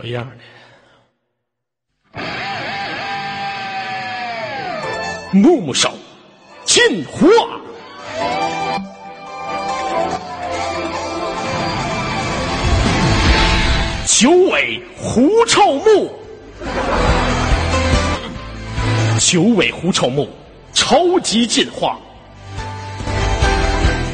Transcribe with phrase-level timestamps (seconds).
[0.00, 0.26] 好样
[2.14, 2.20] 的！
[5.30, 5.92] 木木手
[6.64, 7.28] 进化，
[14.06, 16.10] 九尾狐臭木，
[19.18, 20.26] 九尾狐臭木
[20.72, 22.00] 超级进化。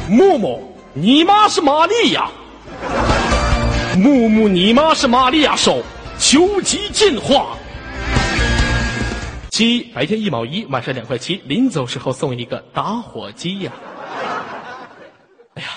[0.09, 2.29] 木木，你妈是玛利亚。
[3.97, 5.81] 木木，你妈是玛利亚手，
[6.19, 7.57] 求级进化。
[9.49, 13.71] 七，白天一毛一，晚上两块七，临走时候送一个打火机呀。
[15.55, 15.69] 哎呀，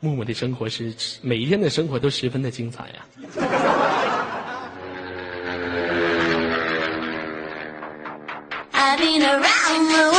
[0.00, 2.94] 木木的生活是每一天的生活都十分的精彩呀。
[8.72, 10.17] I've been around the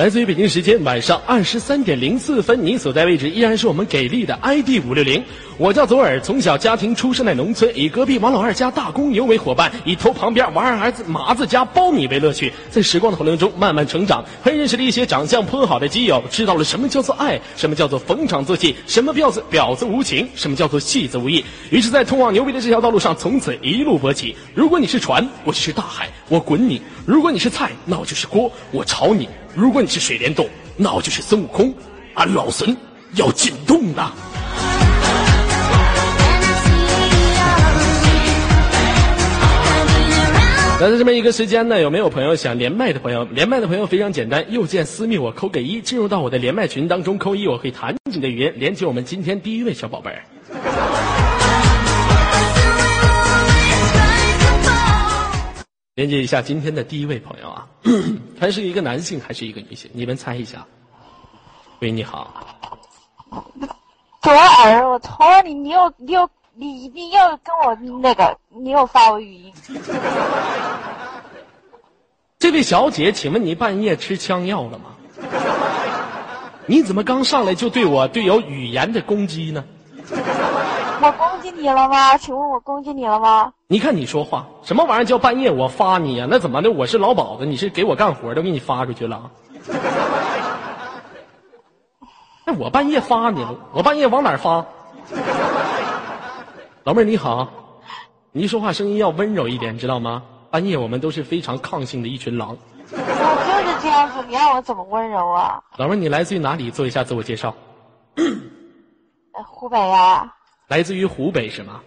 [0.00, 5.22] 来自于北京时间晚上二十三点零四分，你所在位置依然是我们给力的 ID 五六零。
[5.58, 12.50] 我叫左耳，从小家庭出生在农村，以隔壁王老二家大公牛为伙伴，以偷旁边王二儿子麻子家苞米为乐趣。
[12.70, 21.44] 在时光的洪流中慢慢成长，还认识了一些长相颇好的基友，知道了什么叫做爱，什么叫做逢场作戏，什么婊子婊子无情，什么叫做戏子无义。
[21.68, 24.34] 于是，在通往牛逼的这条道路上，从此一路勃起。
[24.54, 29.28] 如果你是船，我就是大海，我滚你；如果你是菜，那我就是锅，我炒你。
[29.54, 31.74] 如果你是水帘洞，那我就是孙悟空，
[32.14, 32.76] 俺老孙
[33.14, 34.12] 要进洞的。
[40.80, 43.24] 来到这么一个时间呢，有没有朋友想连麦的朋友？
[43.32, 50.22] 连麦的朋友非常简单，右键私密我扣个一，进入到我的连麦群当中扣一，我可以弹你的语音，连接我们今天第一位小宝贝儿。
[56.00, 57.68] 连接一下今天的第一位朋友啊，
[58.40, 59.90] 他是一个男性还是一个女性？
[59.92, 60.64] 你们猜一下。
[61.80, 62.32] 喂，你好。
[64.22, 65.52] 左耳，我操你！
[65.52, 69.52] 你又你又你你又跟我那个，你又发我语音。
[72.38, 74.96] 这位小姐，请问你半夜吃枪药了吗？
[76.64, 79.62] 你怎么刚上来就对我对有语言的攻击呢？
[81.02, 82.16] 我攻击你了吗？
[82.16, 83.52] 请问我攻击你了吗？
[83.66, 86.26] 你看你说话，什么玩意儿叫半夜我发你呀？
[86.30, 86.70] 那怎么的？
[86.70, 89.30] 我是老鸨子，你是给我干活都，给你发出去了。
[92.46, 94.64] 那我半夜发你了，我半夜往哪儿发？
[96.84, 97.48] 老妹儿你好，
[98.32, 100.22] 你说话声音要温柔一点，知道吗？
[100.50, 102.56] 半夜我们都是非常抗性的一群狼。
[102.92, 105.62] 我就是这样子，你让我怎么温柔啊？
[105.76, 106.70] 老妹儿，你来自于哪里？
[106.70, 107.54] 做一下自我介绍。
[109.46, 110.34] 湖北呀。
[110.70, 111.80] 来自于湖北是吗？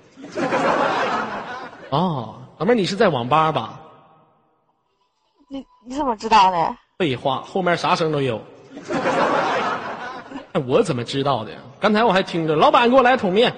[1.90, 3.80] 哦，老妹儿，你是在网吧吧？
[5.48, 6.76] 你你怎么知道的？
[7.00, 8.42] 废话，后面啥声都有。
[10.52, 11.52] 哎，我怎么知道的？
[11.80, 13.54] 刚才我还听着，老板给我来桶面。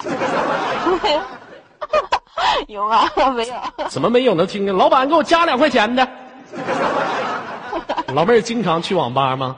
[2.66, 3.06] 有吗？
[3.36, 3.54] 没有。
[3.90, 4.34] 怎么没有？
[4.34, 4.74] 能听见？
[4.74, 6.08] 老板给我加两块钱的。
[8.14, 9.56] 老妹儿经常去网吧吗？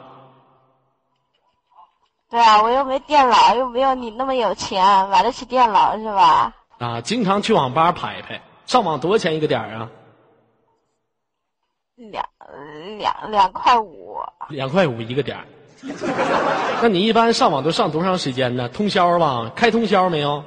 [2.33, 6.55] 对啊，我又没电脑，又没有你那么有钱，买得起电脑是吧？
[6.79, 9.91] 啊，经常去网吧排排，上网多少钱一个点儿啊？
[11.95, 12.25] 两
[12.99, 14.17] 两两块五。
[14.49, 15.45] 两块五一个点儿。
[16.81, 18.67] 那你一般上网都上多长时间呢？
[18.71, 19.53] 通宵吧？
[19.55, 20.43] 开通宵没有？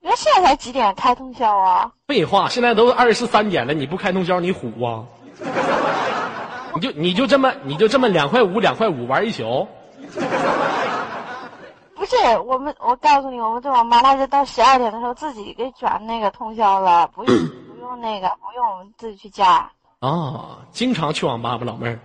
[0.00, 1.92] 那现在才几点开通宵啊？
[2.08, 5.04] 废话，现在都二十三点了，你不开通宵你虎啊？
[6.74, 9.68] 你就你就这么你就这么两块五两块五玩一宿？
[11.94, 12.16] 不是
[12.46, 17.36] 我们，我告诉你，我们这网吧那是到十二点的时候自己给转那个通宵了，不用
[17.74, 19.70] 不用那个，不用我们自己去加。
[20.00, 21.98] 哦，经常去网吧吧，老妹儿？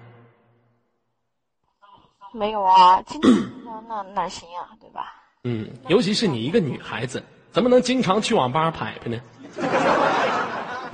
[2.34, 3.32] 没有啊，经常
[3.64, 5.14] 那那哪行啊，对吧？
[5.44, 9.18] 嗯，尤其是你一个女孩子，怎么能经常去网吧拍拍呢？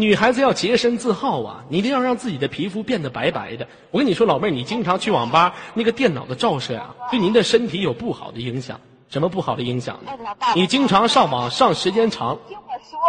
[0.02, 3.68] 女孩子要洁身自好啊，你一定要让自己的皮肤变得白白的。
[3.92, 8.82] 我跟你说，老妹儿，你经常去网吧，那个电脑的照射啊，对您的身体有不好的影响。
[9.10, 10.12] 什么不好的影响呢？
[10.56, 12.36] 你经常上网上时间长。
[12.48, 13.00] 听我说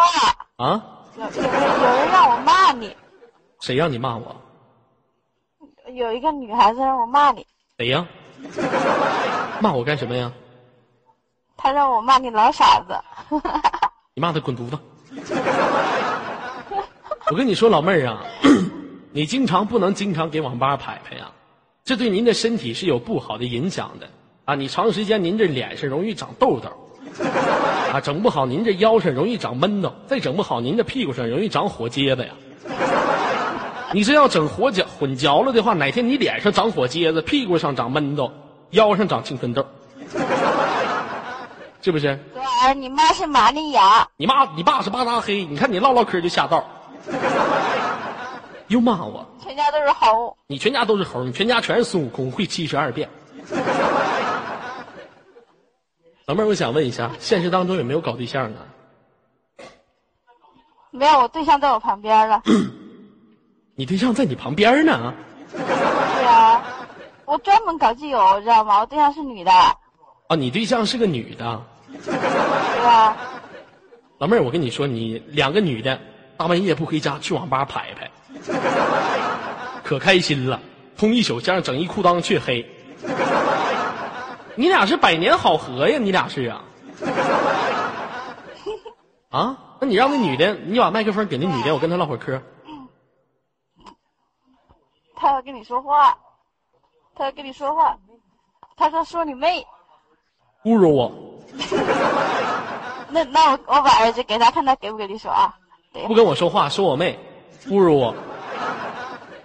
[0.62, 0.85] 啊。
[1.17, 1.43] 有有有
[1.97, 2.95] 人让我骂你。
[3.61, 4.37] 谁让你骂我？
[5.95, 7.47] 有一个女孩子让我骂你。
[7.79, 8.06] 谁呀？
[9.61, 10.31] 骂我干什么呀？
[11.56, 13.00] 她让我骂你老傻子。
[14.12, 14.79] 你骂她滚犊子！
[17.32, 18.26] 我跟你说，老妹儿啊，
[19.11, 21.31] 你经常不能经常给网吧拍拍呀，
[21.82, 24.06] 这对您的身体是有不好的影响的
[24.44, 24.55] 啊！
[24.55, 26.69] 你长时间您这脸上容易长痘痘，
[27.90, 32.32] 啊，整不好您这腰上容易长闷痘，再整不好您这屁股上容易长火疖子呀。
[33.94, 38.31] 你这要整火脚混嚼了的话，哪天你脸上长火疖子，屁股上长闷痘，
[38.73, 39.64] 腰上长青春痘，
[41.81, 42.20] 是不是？
[42.35, 46.62] 昨儿你妈是玛利亚，你妈你爸是巴扎黑，你看你唠唠嗑就下道，
[48.69, 50.37] 又骂我，全家都是猴。
[50.46, 53.08] 你全家都是猴，你全家全是孙悟空，会七十二变。
[56.26, 58.64] 老妹儿，我想问一下，现实当中有没有搞对象啊？
[60.90, 62.43] 没有，我对象在我旁边了。
[63.75, 65.12] 你对象在你旁边呢？
[65.50, 66.62] 对啊，
[67.26, 68.81] 我专门搞基友，知道吗？
[68.81, 69.50] 我对象是女的。
[69.52, 71.60] 啊，你对象是个女的。
[72.04, 73.16] 对啊。
[74.19, 75.99] 老妹儿，我跟你说，你两个女的
[76.43, 78.11] 大半夜不回家，去网吧排排，
[79.85, 80.61] 可开心了，
[80.99, 82.69] 通一宿加上整一裤裆却黑。
[84.56, 86.65] 你俩是百年好合呀，你俩是啊。
[89.31, 92.43] 啊，那你让那女的，你把麦克风给那女的，我跟她唠会儿嗑。
[95.15, 96.19] 她要跟你说话，
[97.15, 97.97] 她要跟你说话，
[98.77, 99.65] 她说说你妹，
[100.65, 101.12] 侮辱我。
[103.11, 105.55] 那那我我把耳机给他看，他给不给你说啊？
[105.93, 107.19] 不跟我说话，说我妹，
[107.67, 108.15] 侮辱我，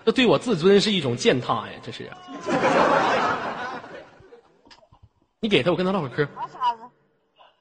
[0.05, 1.73] 这对我自尊是一种践踏呀！
[1.83, 2.09] 这是。
[5.39, 6.27] 你给他，我跟他唠会儿嗑。
[6.35, 6.81] 老傻子，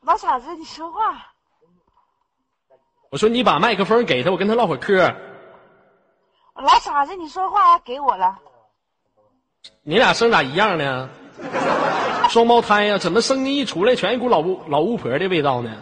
[0.02, 1.32] 老傻子，你说话。
[3.10, 5.14] 我说你把麦克风给他，我跟他唠会儿嗑。
[6.54, 8.38] 老傻子，你说话给我了。
[9.82, 11.10] 你俩声咋一样呢？
[12.30, 12.98] 双胞胎呀？
[12.98, 15.76] 怎么声音一出来，全一股老巫老巫婆的味道呢？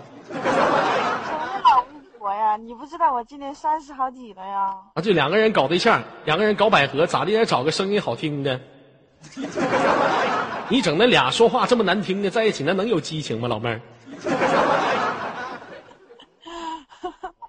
[2.56, 4.74] 你不知道我今年三十好几了呀？
[4.94, 8.60] 啊，就两个人搞对象，两个人搞百合，咋的也找个声音好听的。
[10.68, 13.80] 你整那俩说话这么难听的在一起，那能有激情吗，老妹儿？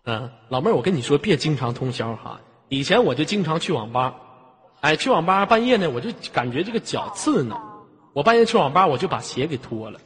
[0.05, 2.39] 嗯， 老妹儿，我跟你说，别经常通宵哈。
[2.69, 4.15] 以前我就经常去网吧，
[4.81, 7.61] 哎，去网吧半夜呢，我就感觉这个脚刺挠。
[8.13, 9.99] 我半夜去网吧，我就把鞋给脱了。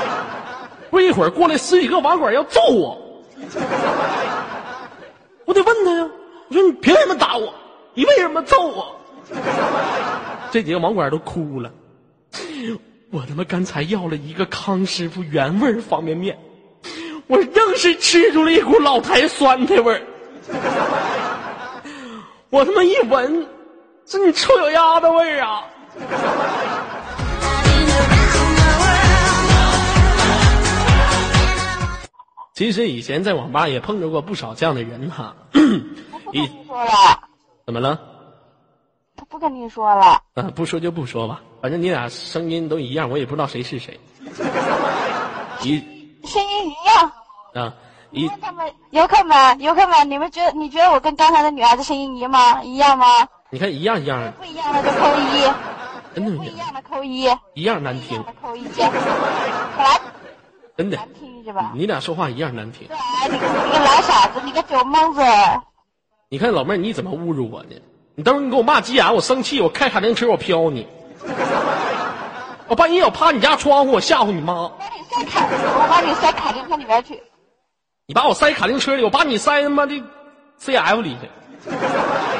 [0.90, 2.98] 不一会儿过来十几个网管要揍我，
[5.44, 6.08] 我得问他呀，
[6.48, 7.52] 我说你凭什么打我？
[7.94, 8.96] 你为什么揍我？
[10.50, 11.70] 这几个网管都哭了。
[13.10, 16.38] 我他妈刚才要了一个康师傅原味方便面，
[17.26, 20.02] 我硬是吃出了一股老坛酸菜味儿。
[22.50, 23.46] 我他妈一闻，
[24.04, 25.64] 这你臭脚丫子味儿啊！
[32.60, 35.34] 其实以前在网吧也碰着过不少这样的人哈。
[36.30, 36.92] 你说了？
[37.64, 37.98] 怎么了？
[39.16, 40.20] 他不跟你说了。
[40.34, 43.98] 嗯，不说就不说吧，反正你俩声音都一样，我也不知道谁是谁。
[45.64, 45.78] 一
[46.26, 47.10] 声音一样。
[47.54, 47.74] 啊，
[48.10, 52.62] 一他们游客们，游客们，你们觉得你觉得我跟刚才的女孩子声音一吗？
[52.62, 53.06] 一样吗？
[53.48, 54.30] 你看一样一样。
[54.38, 55.50] 不一样的就扣一。
[56.14, 57.26] 真的不一样的扣一。
[57.54, 58.22] 一样难听。
[58.42, 58.66] 扣一。
[59.78, 59.98] 来。
[60.80, 60.96] 真的。
[60.96, 61.72] 难听是吧？
[61.74, 62.88] 你俩说话一样难听。
[62.88, 62.96] 对，
[63.30, 65.20] 你个老傻子，你个酒蒙子。
[66.30, 67.76] 你看老妹儿，你怎么侮辱我呢？
[68.14, 70.86] 你等会儿你给我骂急眼，我生气，我开卡丁车，我飘你。
[72.66, 74.70] 我半夜我趴你家窗户，我吓唬你妈。
[74.78, 77.22] 把你塞卡，我把你塞卡丁车里边去。
[78.06, 80.02] 你把我塞卡丁车里，我把你塞他妈的
[80.62, 81.70] CF 里去。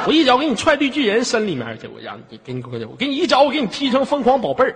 [0.07, 2.81] 我一脚给你踹绿巨人身里面去，我让你给你滚！
[2.89, 4.75] 我给你一脚，我给你踢成疯狂宝贝儿。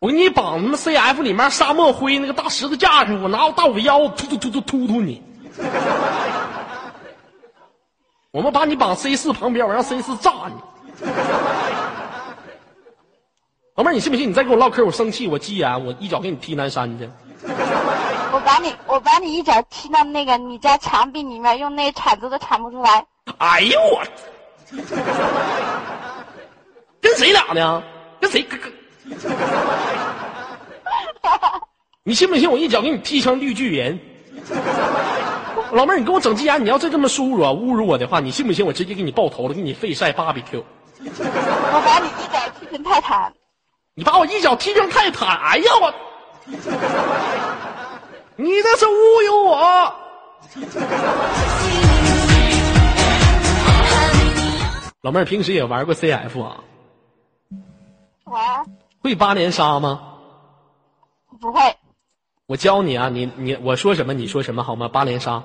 [0.00, 5.22] 我给你绑他妈 CF 里面沙漠灰那个大石头架上，我拿我大尾腰突突突突突突你。
[8.30, 10.54] 我们把你绑 C 四旁边，我让 C 四炸你。
[13.74, 14.30] 老妹儿，你信不信？
[14.30, 17.10] 你再跟我唠嗑，我生气，我急眼，我一脚给你踢南山去。
[18.32, 23.04] 我把你，我把你一脚踢到那个你家墙壁里面，用那铲子都铲不出来。
[23.36, 24.02] 哎呦我！
[27.02, 27.82] 跟谁俩呢？
[28.18, 28.42] 跟谁？
[28.42, 28.72] 跟跟？
[32.02, 32.50] 你信不信？
[32.50, 33.98] 我一脚给你踢成绿巨人。
[35.72, 38.64] 老妹儿，你给我整急眼，你要再这么侮辱、侮辱我的话，你信不信？
[38.64, 40.64] 我直接给你爆头了，给你废晒芭比 Q。
[41.02, 43.32] 我把你一脚踢成泰坦。
[43.94, 45.36] 你把我一脚踢成泰坦！
[45.38, 45.92] 哎呀我！
[48.36, 49.92] 你这是侮辱我！
[55.02, 56.62] 老妹儿平时也玩过 CF 啊？
[58.24, 58.64] 玩。
[59.00, 60.18] 会八连杀吗？
[61.40, 61.76] 不会。
[62.46, 64.88] 我教你啊，你你我说什么你说什么好吗？
[64.88, 65.42] 八连杀。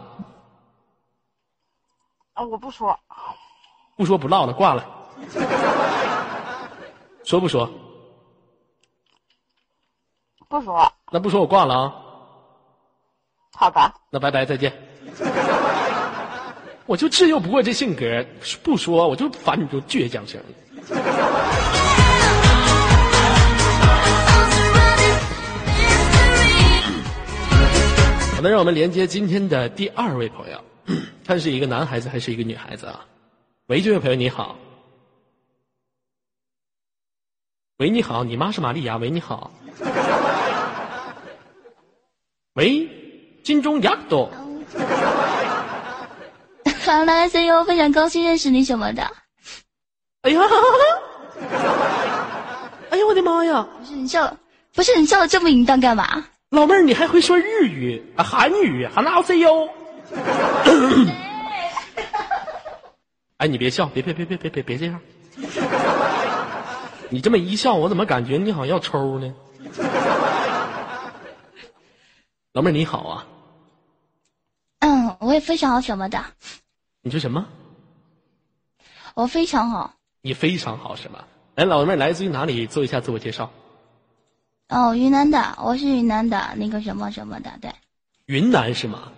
[2.33, 2.99] 啊，我不说。
[3.95, 4.85] 不说不唠了，挂了。
[7.23, 7.69] 说不说？
[10.49, 10.91] 不说。
[11.11, 11.95] 那不说我挂了啊。
[13.53, 13.95] 好吧。
[14.09, 14.73] 那拜拜，再见。
[16.85, 18.25] 我就治又不过这性格，
[18.61, 20.41] 不说我就烦你，就倔强型。
[28.45, 30.63] 好的，让我们连接今天的第二位朋友，
[31.25, 33.03] 他是一个男孩子还是一个女孩子啊？
[33.65, 34.55] 喂，这位朋友你好。
[37.79, 38.97] 喂，你好，你妈是玛利亚。
[38.97, 39.49] 喂，你好。
[42.53, 42.87] 喂，
[43.43, 44.29] 金钟亚朵。
[46.83, 49.01] 哈喽，C U，非常高兴认识你什么的。
[50.21, 50.39] 哎呀，
[52.91, 53.67] 哎呀，我的妈呀！
[53.79, 54.37] 不是你笑，
[54.71, 56.27] 不是你笑的这么淫荡干嘛？
[56.49, 58.23] 老妹儿，你还会说日语啊？
[58.23, 58.87] 韩语？
[58.87, 59.69] 哈喽，C U。
[63.37, 64.99] 哎，你别笑，别别别别别别别这样。
[67.09, 69.33] 你这么一笑，我怎么感觉你好像要抽呢？
[72.53, 73.27] 老妹儿你好啊。
[74.79, 76.23] 嗯，我也非常好什么的。
[77.01, 77.45] 你说什么？
[79.13, 79.95] 我非常好。
[80.21, 81.25] 你非常好是吗？
[81.55, 82.65] 哎，老妹儿来自于哪里？
[82.67, 83.51] 做一下自我介绍。
[84.69, 87.71] 哦，云南的，我是云南的那个什么什么的，对。
[88.25, 89.11] 云南是吗？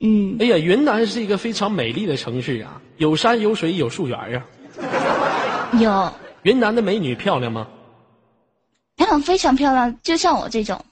[0.00, 0.36] 嗯。
[0.38, 4.44] 哎呀，云南是一个非常美丽的城市啊，有山有水有树园啊。
[5.80, 6.12] 有。
[6.42, 7.66] 云南的美女漂亮吗？
[8.96, 10.84] 漂亮，非常漂亮，就像我这种。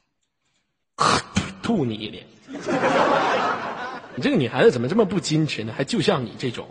[1.62, 2.24] 吐你一脸！
[4.16, 5.72] 你这个女孩子怎么这么不矜持呢？
[5.76, 6.66] 还就像你这种，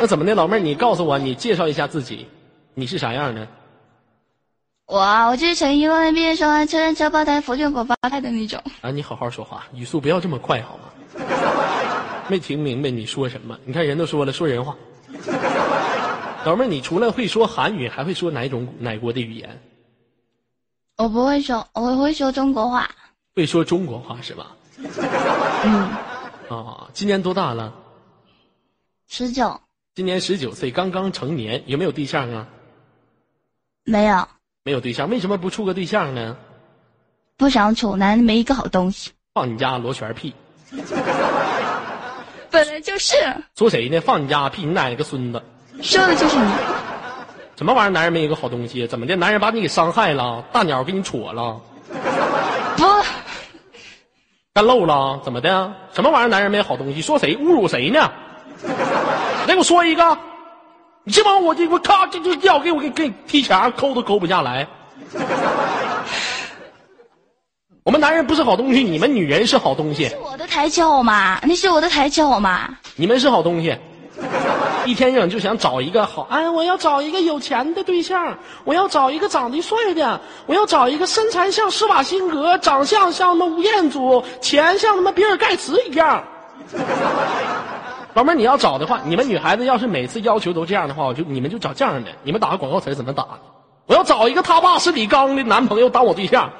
[0.00, 0.58] 那怎么的，老妹儿？
[0.60, 2.26] 你告诉我，你介绍一下自己，
[2.74, 3.46] 你是啥样的？
[4.90, 8.60] 我啊，我就是成一万年毕业生，车人车爆胎，佛卷果八胎的那种。
[8.80, 10.90] 啊，你好好说话，语速不要这么快好吗？
[12.26, 13.56] 没听明白你说什么？
[13.64, 14.76] 你看人都说了，说人话。
[16.44, 19.62] 老妹儿，你除了会说韩语，还会说哪种哪国的语言？
[20.96, 22.90] 我不会说，我会说中国话。
[23.36, 24.56] 会说中国话是吧？
[25.64, 25.88] 嗯。
[26.48, 27.72] 啊，今年多大了？
[29.06, 29.60] 十九。
[29.94, 32.48] 今年十九岁，刚刚成年，有没有对象啊？
[33.84, 34.26] 没有。
[34.62, 36.36] 没有对象，为什么不处个对象呢？
[37.38, 39.10] 不想处，男人没一个好东西。
[39.32, 40.34] 放你家罗圈屁！
[42.50, 43.14] 本来就是。
[43.56, 43.98] 说谁呢？
[44.00, 44.66] 放你家屁！
[44.66, 45.42] 你奶奶个孙子！
[45.80, 46.52] 说的就是你。
[47.56, 47.90] 什么玩意儿？
[47.90, 48.86] 男人没一个好东西？
[48.86, 49.16] 怎么的？
[49.16, 50.44] 男人把你给伤害了？
[50.52, 51.58] 大鸟给你戳了？
[52.76, 52.84] 不。
[54.52, 55.20] 干漏了？
[55.24, 55.72] 怎么的？
[55.94, 56.28] 什么玩意儿？
[56.28, 57.00] 男人没好东西？
[57.00, 57.34] 说谁？
[57.34, 58.12] 侮辱谁呢？
[59.46, 60.18] 再给我说一个！
[61.04, 64.66] 你这帮我这我咔这就要给我给给踢墙，抠都抠不下来。
[67.82, 70.08] 我们男人不是好东西，你们女人是好东西。
[70.08, 71.40] 是我的台脚嘛？
[71.42, 72.68] 那是我的台脚嘛？
[72.96, 73.74] 你们是好东西。
[74.84, 86.22] 一天晚就想找一个好，哎，我要找一个有钱的对象，我要找一个长得帅的，我要找一个身材像施瓦辛格，长相像那吴彦祖，钱像他妈比尔盖茨一样。
[88.14, 92.10] 老妹儿，你要找的话，你们女孩子要是每次要求都这样的话，我就你们就找这样的。
[92.24, 93.40] 你们打个广告词怎么打的？
[93.86, 96.52] 我要找一个他爸是李刚的男朋友当我对象。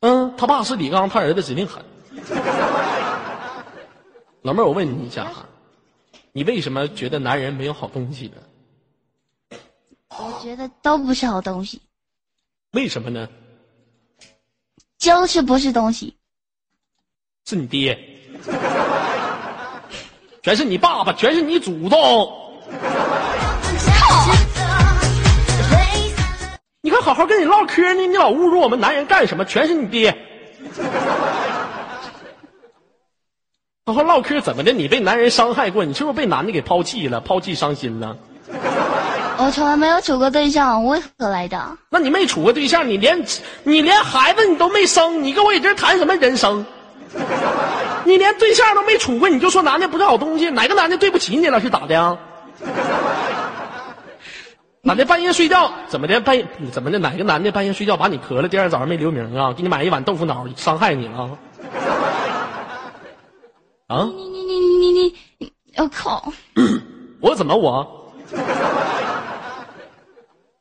[0.00, 1.82] 嗯，他爸是李刚，他儿子指定狠。
[4.42, 5.46] 老妹儿，我问你一下哈，
[6.32, 9.58] 你为什么觉得男人没有好东西呢？
[10.10, 11.80] 我觉得都不是好东西。
[12.72, 13.28] 为什么呢？
[14.98, 16.15] 就是不是东西。
[17.48, 17.96] 是你爹，
[20.42, 22.28] 全是你爸爸，全是你祖宗。
[26.80, 29.44] 你看，好好跟你唠嗑呢，你老侮辱我们男人干什么？
[29.44, 30.12] 全是你爹。
[33.86, 34.72] 好好唠嗑怎么的？
[34.72, 35.84] 你被男人伤害过？
[35.84, 37.20] 你是不是被男的给抛弃了？
[37.20, 38.16] 抛弃伤心了？
[39.38, 41.78] 我从来没有处过对象，为何来的？
[41.90, 43.24] 那你没处过对象，你连
[43.62, 46.66] 你连孩子你都没生，你跟我在这谈什么人生？
[48.04, 50.48] 你连对象都没处过，你就说男的不是好东西？
[50.50, 51.60] 哪个男的对不起你了？
[51.60, 52.18] 是咋的？
[54.82, 56.20] 男的半夜睡觉怎么的？
[56.20, 56.98] 半夜怎么的？
[56.98, 58.48] 哪个男的半夜睡觉把你磕了？
[58.48, 59.52] 第二天早上没留名啊？
[59.52, 61.38] 给你买一碗豆腐脑，伤害你了？
[63.88, 64.04] 啊！
[64.04, 65.52] 你你你你你你！
[65.76, 66.32] 我靠！
[67.20, 68.14] 我怎么我？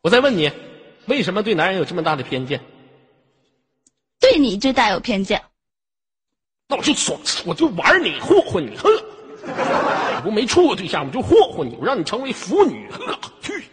[0.02, 0.52] 我再问你，
[1.08, 2.60] 为什么对男人有这么大的偏见？
[4.20, 5.42] 对你最大有偏见。
[6.68, 8.90] 那我就说，我就玩你，霍霍你，呵！
[9.46, 13.20] 我不没处过对象，我就霍霍你，我让你成为腐女，呵！
[13.40, 13.64] 去！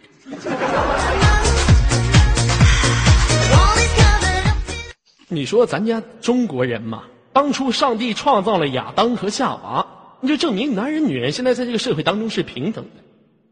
[5.27, 7.05] 你说咱家中国人嘛？
[7.33, 9.87] 当初上帝创造了亚当和夏娃，
[10.21, 13.01] 那就证明男人女人现在在这个社会当中是平等的。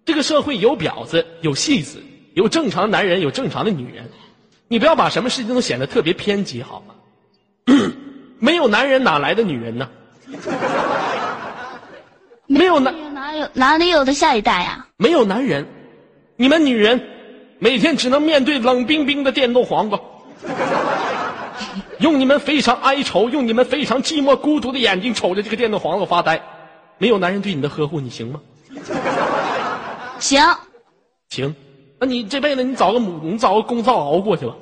[0.06, 1.98] 这个社会有婊子，有戏子，
[2.36, 4.08] 有正常男人，有正常的女人，
[4.68, 6.94] 你不要把什么事情都显得特别偏激，好吗？
[8.42, 9.88] 没有男人哪来的女人呢？
[12.48, 14.88] 没有男哪有哪里有的下一代呀？
[14.98, 15.68] 没有男人，
[16.38, 17.00] 你们女人
[17.60, 20.00] 每天只能面对冷冰冰的电动黄瓜，
[22.00, 26.42] 用你们非常哀愁、用你们非常寂寞孤独的眼睛瞅着这个电动黄瓜发呆。
[26.98, 28.42] 没有男人对你的呵护，你行吗？
[30.18, 30.44] 行，
[31.30, 31.56] 行，
[32.00, 34.56] 那你这辈子你找个母，你找个公藏獒过去吧。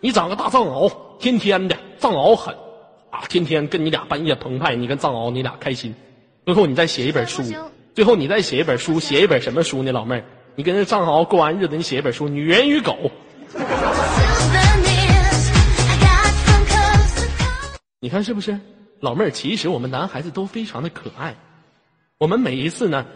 [0.00, 2.52] 你找个大藏獒，天天的藏獒狠
[3.10, 5.94] 啊，天天跟你俩半夜澎湃，你跟藏獒你俩开心。
[6.44, 7.44] 最后你再写一本书，
[7.94, 10.24] 最后你再写一本书，写一本什么书呢，老妹儿？
[10.56, 12.96] 你跟那藏獒过完日子，你写一本书《女人与狗》，
[18.00, 18.58] 你看是不是？
[18.98, 21.36] 老妹儿，其实我们男孩子都非常的可爱。
[22.18, 23.06] 我们每一次呢，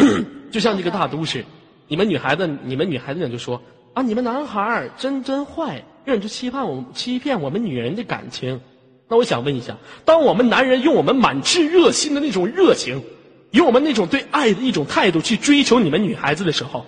[0.52, 1.46] 就像这个大都市，
[1.88, 3.62] 你们女孩子，你们女孩子呢就说
[3.94, 8.60] 啊，你们男孩儿真真坏，让人就欺骗我们，欺骗我们女人的感情。
[9.08, 13.02] 那我想问一下，当我们男人用我们满炽热心的那种热情，
[13.50, 16.84] 用我们那种对爱的一种态度去追求你们女孩子的时候，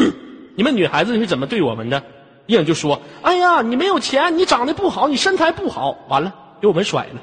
[0.56, 2.02] 你们女孩子是怎么对我们的？
[2.46, 7.20] 一人就说：“哎呀，你没有钱，你长得不好，你身材不好，完了给我们甩了。”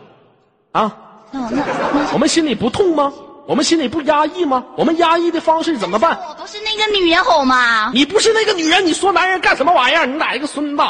[0.74, 0.98] 啊，
[1.32, 3.14] 那那那我们心里不痛吗？
[3.46, 4.66] 我们心里不压抑吗？
[4.76, 6.20] 我们压抑的方式怎么办？
[6.28, 7.92] 我不是那个女人好吗？
[7.94, 10.08] 你不是那个女人，你说男人干什么玩意儿？
[10.08, 10.84] 你哪一个孙子？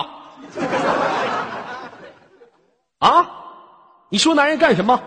[3.00, 3.28] 啊？
[4.10, 5.02] 你说男人干什么？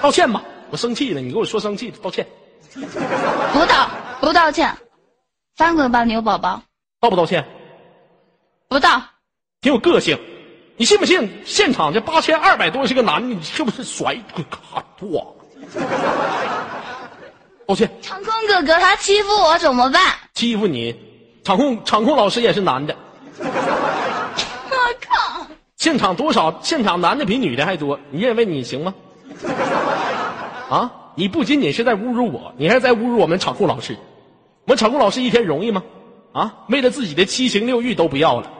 [0.00, 2.26] 道歉吧，我生气了，你给我说生气，道歉，
[2.72, 3.88] 不道
[4.20, 4.76] 不道歉，
[5.56, 6.60] 翻滚吧牛宝宝，
[7.00, 7.44] 道不道歉？
[8.68, 9.00] 不道。
[9.60, 10.18] 挺有个性，
[10.76, 11.42] 你信不信？
[11.44, 14.14] 现场这八千二百多是个男的，你是不是甩
[14.50, 15.36] 咔剁？
[17.66, 20.02] 道歉，场控哥哥他欺负我怎么办？
[20.34, 20.94] 欺负你，
[21.44, 22.94] 场控场控老师也是男的，
[23.42, 25.46] 我靠！
[25.76, 26.58] 现场多少？
[26.62, 28.94] 现场男的比女的还多，你认为你行吗？
[30.70, 30.90] 啊！
[31.14, 33.96] 你不仅仅是在侮辱我，你还在侮辱我们场控老师。
[34.64, 35.82] 我们场控老师一天容易吗？
[36.32, 36.54] 啊！
[36.68, 38.50] 为了自己的七情六欲都不要了。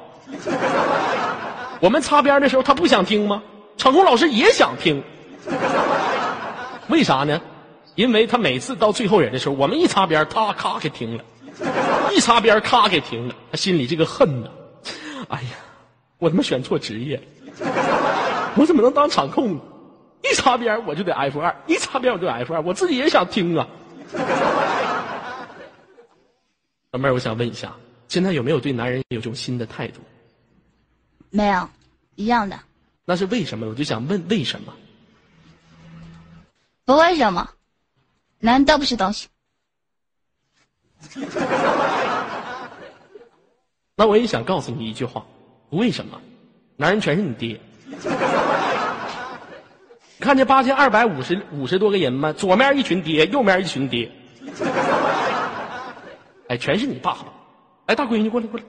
[1.81, 3.43] 我们擦边的时候，他不想听吗？
[3.77, 5.03] 场控老师也想听。
[6.88, 7.41] 为啥呢？
[7.95, 11.23] 因为他每次到最后人的时候，我们一擦边，他咔给停了；
[12.12, 13.35] 一擦边，咔给停了。
[13.51, 14.49] 他心里这个恨呐，
[15.29, 15.51] 哎呀，
[16.19, 17.23] 我他妈选错职业了，
[18.57, 19.61] 我怎么能当场控呢？
[20.23, 23.69] 一擦边我就得 F 二，一擦边我就 F 二，我自己也想听啊。
[26.91, 27.73] 老妹儿，我想问一下，
[28.09, 30.01] 现在有没有对男人有这种新的态度？
[31.31, 31.69] 没有，
[32.17, 32.59] 一样的，
[33.05, 33.69] 那是为什么？
[33.69, 34.75] 我就想问为什么？
[36.85, 37.51] 不为什么，
[38.41, 39.29] 男人都不是东西。
[43.99, 45.27] 那我也想告诉你一句话：
[45.71, 46.21] 为什么？
[46.77, 47.59] 男人全是你爹。
[50.21, 52.33] 看这八千二百五十五十多个人吗？
[52.33, 54.09] 左面一群爹，右面一群爹，
[56.47, 57.25] 哎，全是你爸爸。
[57.87, 58.67] 哎，大闺女过来过来，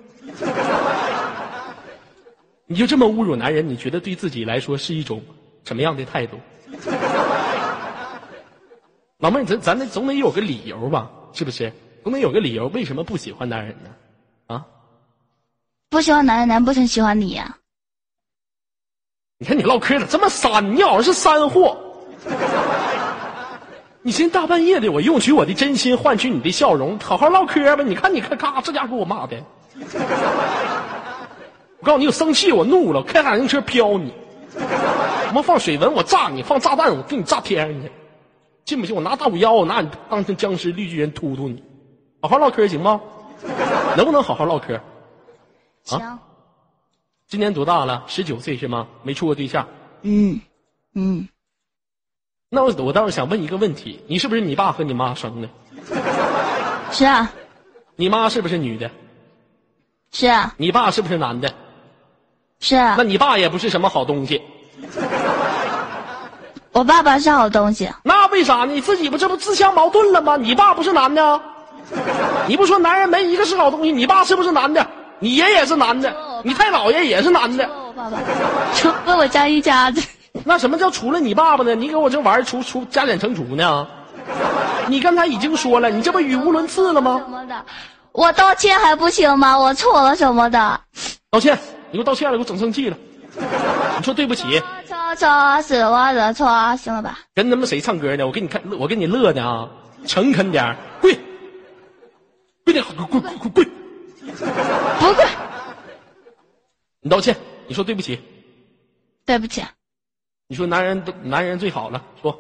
[2.66, 5.22] 你就这么侮辱男人，你觉得对自己来说是一种
[5.64, 6.40] 什么样的态度？
[9.20, 11.12] 老妹儿，咱咱得总得有个理由吧？
[11.34, 11.72] 是不是？
[12.04, 13.92] 总得有个理由，为什么不喜欢男人呢？
[15.90, 17.58] 不喜欢男人，难不成喜欢你呀、
[19.40, 20.76] 你看你唠嗑咋这么三？
[20.76, 21.78] 你好像是山货。
[24.04, 27.84] 你今天大半夜的，我用取我的真心换取你的笑容，好好唠嗑吧。
[27.84, 29.44] 你看，你看，咔，这家给我骂的。
[31.80, 34.14] 我告诉你，我生气，我怒了，我开自行车飘你。
[35.26, 37.92] 他妈放水文，我炸你；放炸弹，我给你炸天上去。
[38.66, 38.96] 信不信？
[38.96, 41.64] 我拿大五幺，我拿你当成僵尸绿巨人突突你。
[42.22, 43.02] 好好唠嗑行吗？
[43.98, 44.80] 能不能好好唠嗑？
[45.98, 46.20] 行，
[47.28, 48.04] 今年多大了？
[48.08, 48.88] 十九岁是吗？
[49.04, 49.68] 没处过对象。
[50.02, 50.40] 嗯
[50.94, 51.28] 嗯，
[52.50, 55.50] 那我我倒是想问一个问题：你是不是你爸和你妈生的？
[56.92, 57.32] 是啊
[57.96, 58.90] 你妈是不是女的？
[60.12, 61.54] 是啊你爸是不是男的？
[62.60, 64.42] 是啊那，你爸也不是什么好东西。
[66.72, 67.90] 我爸爸是好东西。
[68.04, 68.74] 那为啥呢？
[68.74, 70.38] 你自己不这不自相矛盾了吗？
[70.38, 71.42] 你爸不是男的，
[72.48, 74.86] 你不说男人没一个是好东西，你爸是不是男的？
[75.20, 77.70] 你爷也是男的，你太姥爷也是男的。
[77.88, 78.18] 我爸爸，
[78.74, 80.02] 除了我家一家子，
[80.46, 81.76] 那什么叫除了你爸爸呢？
[81.76, 83.88] 你给我这玩意儿除除加减乘除呢？
[84.88, 87.30] 你刚才已经说了，你这不语无伦次了吗什？
[87.30, 87.66] 么的，
[88.12, 89.60] 我道歉还不行吗？
[89.60, 90.82] 我错了什么的？
[91.30, 91.58] 道歉，
[91.92, 92.98] 你给我道歉了，给我整生气了。
[93.98, 97.20] 你说对不起，错错是我的错，行了吧？
[97.36, 98.26] 跟他们谁唱歌呢？
[98.26, 99.68] 我给你看，我给你乐的啊，
[100.08, 101.18] 诚恳点儿跪，
[102.64, 103.72] 跪点好，跪跪跪跪！
[104.32, 105.26] 不跪，
[107.02, 107.36] 你道歉，
[107.68, 108.20] 你说对不起，
[109.26, 109.64] 对不起，
[110.48, 112.38] 你说男人都男人最好了，说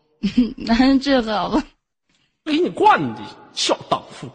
[0.56, 1.62] 男人最好了。
[2.44, 4.28] 给你惯的小荡妇。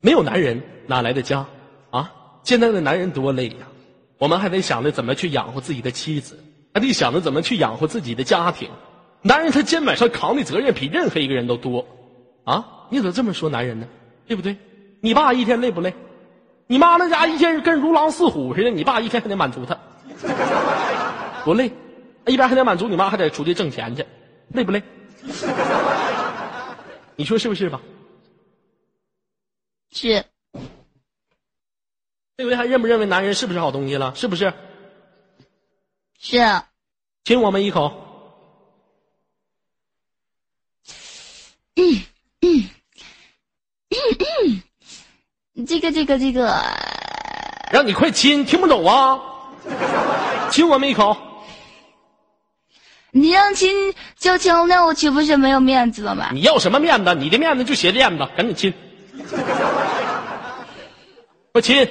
[0.00, 1.46] 没有男人哪来的家
[1.90, 2.12] 啊？
[2.42, 3.68] 现在的男人多累呀！
[4.18, 6.42] 我们还得想着怎么去养活自己的妻子，
[6.74, 8.68] 还得想着怎么去养活自己的家庭。
[9.22, 11.86] 男人他肩膀上扛的责任比任何一个人都多
[12.44, 12.86] 啊！
[12.90, 13.86] 你怎么这么说男人呢？
[14.26, 14.56] 对不对？
[15.00, 15.94] 你爸一天累不累？
[16.66, 19.78] 你妈那家一天跟如狼似虎似的，你爸一天还得满足他，
[21.44, 21.70] 多累！
[22.26, 24.06] 一边还得满足你妈，还得出去挣钱去，
[24.48, 24.82] 累不累？
[27.16, 27.80] 你说是不是吧？
[29.92, 30.24] 是，
[32.36, 34.14] 这回还认不认为男人是不是好东西了？
[34.14, 34.52] 是不是？
[36.18, 36.38] 是，
[37.24, 38.01] 亲我们一口，
[41.76, 42.02] 嗯
[42.40, 42.68] 嗯
[43.90, 44.62] 嗯
[45.56, 46.62] 嗯这个这个这个，
[47.70, 49.18] 让你快亲，听不懂啊？
[50.50, 51.16] 亲我们一口，
[53.10, 56.30] 你让亲就亲，那我岂不是没有面子了吗？
[56.32, 57.14] 你要什么面子？
[57.14, 58.74] 你的面子就鞋垫子，赶紧亲，
[61.52, 61.88] 快亲！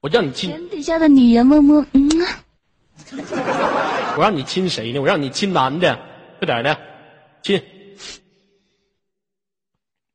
[0.00, 2.10] 我让你亲，天底下的女人么么，嗯，
[4.16, 5.00] 我让你亲谁呢？
[5.00, 5.98] 我让你亲男的，
[6.42, 6.76] 快点的，
[7.40, 7.62] 亲，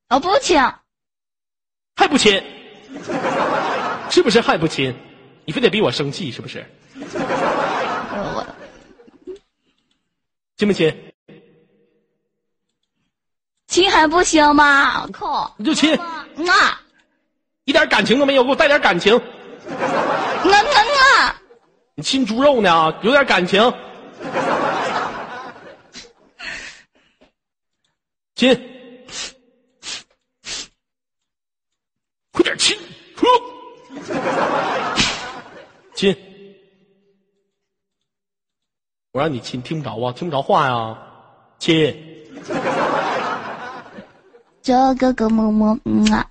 [0.09, 0.61] 我不亲，
[1.95, 2.43] 还不亲？
[4.09, 4.93] 是不是还不亲？
[5.45, 6.65] 你非得逼我生气是不是？
[6.99, 8.45] 我
[10.57, 11.13] 亲不亲？
[13.67, 15.03] 亲还不行吗？
[15.03, 15.97] 我靠，你就亲，
[17.63, 19.17] 一点感情都没有，给我带点感情。
[21.95, 22.93] 你亲猪肉呢？
[23.01, 23.73] 有点感情。
[28.37, 28.55] 亲，
[32.31, 32.77] 快点亲，
[33.15, 33.27] 呵
[35.95, 36.15] 亲。
[39.11, 40.13] 我让你亲，听不着啊？
[40.13, 40.95] 听不着话呀？
[41.57, 41.97] 亲，
[44.61, 46.29] 这哥哥么么，嗯啊，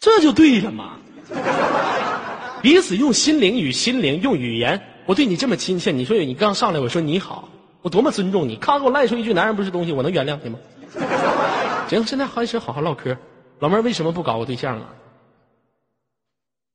[0.00, 0.96] 这就对了嘛。
[2.62, 4.80] 彼此用心灵与心灵，用语言。
[5.04, 7.50] 我对你这么亲切，你说你刚上来，我说你好，
[7.82, 8.56] 我多么尊重你。
[8.56, 10.58] 咔给我赖出一句“男人不是东西”，我能原谅你吗？
[11.88, 13.16] 行，现在开始好好唠嗑。
[13.58, 14.88] 老妹儿为什么不搞个对象啊？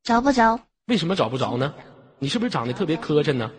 [0.03, 1.73] 找不着，为什么找不着呢？
[2.17, 3.51] 你是不是长得特别磕碜呢？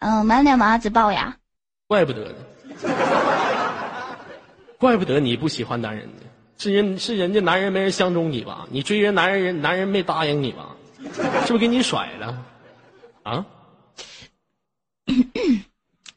[0.00, 1.36] 嗯，满脸麻子龅牙，
[1.86, 2.34] 怪不得呢，
[4.78, 6.22] 怪不得你不喜欢男人呢。
[6.58, 8.66] 是人是人家男人没人相中你吧？
[8.70, 10.76] 你追人男人人男人没答应你吧？
[11.46, 12.44] 是不是给你甩了？
[13.22, 13.46] 啊？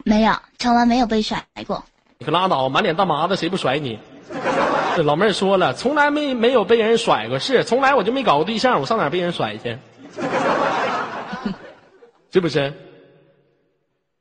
[0.03, 1.83] 没有，从来没有被甩过。
[2.19, 3.99] 你可拉倒，满脸大麻子，谁不甩你？
[4.97, 9.77] 这老妹儿说了，从来没没有被人甩过，是从来我就没搞过对象，我上哪儿被人甩去？
[12.31, 12.73] 是不是？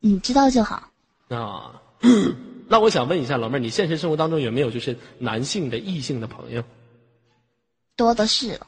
[0.00, 0.90] 你知道就好。
[1.28, 1.80] 啊，
[2.68, 6.62] 那我想问一下老妹儿，你现实生活当中有没有就是男性的异性的朋友？
[7.96, 8.60] 多的是，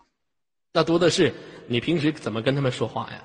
[0.73, 1.35] 那多的是，
[1.67, 3.23] 你平时怎么跟他们说话呀？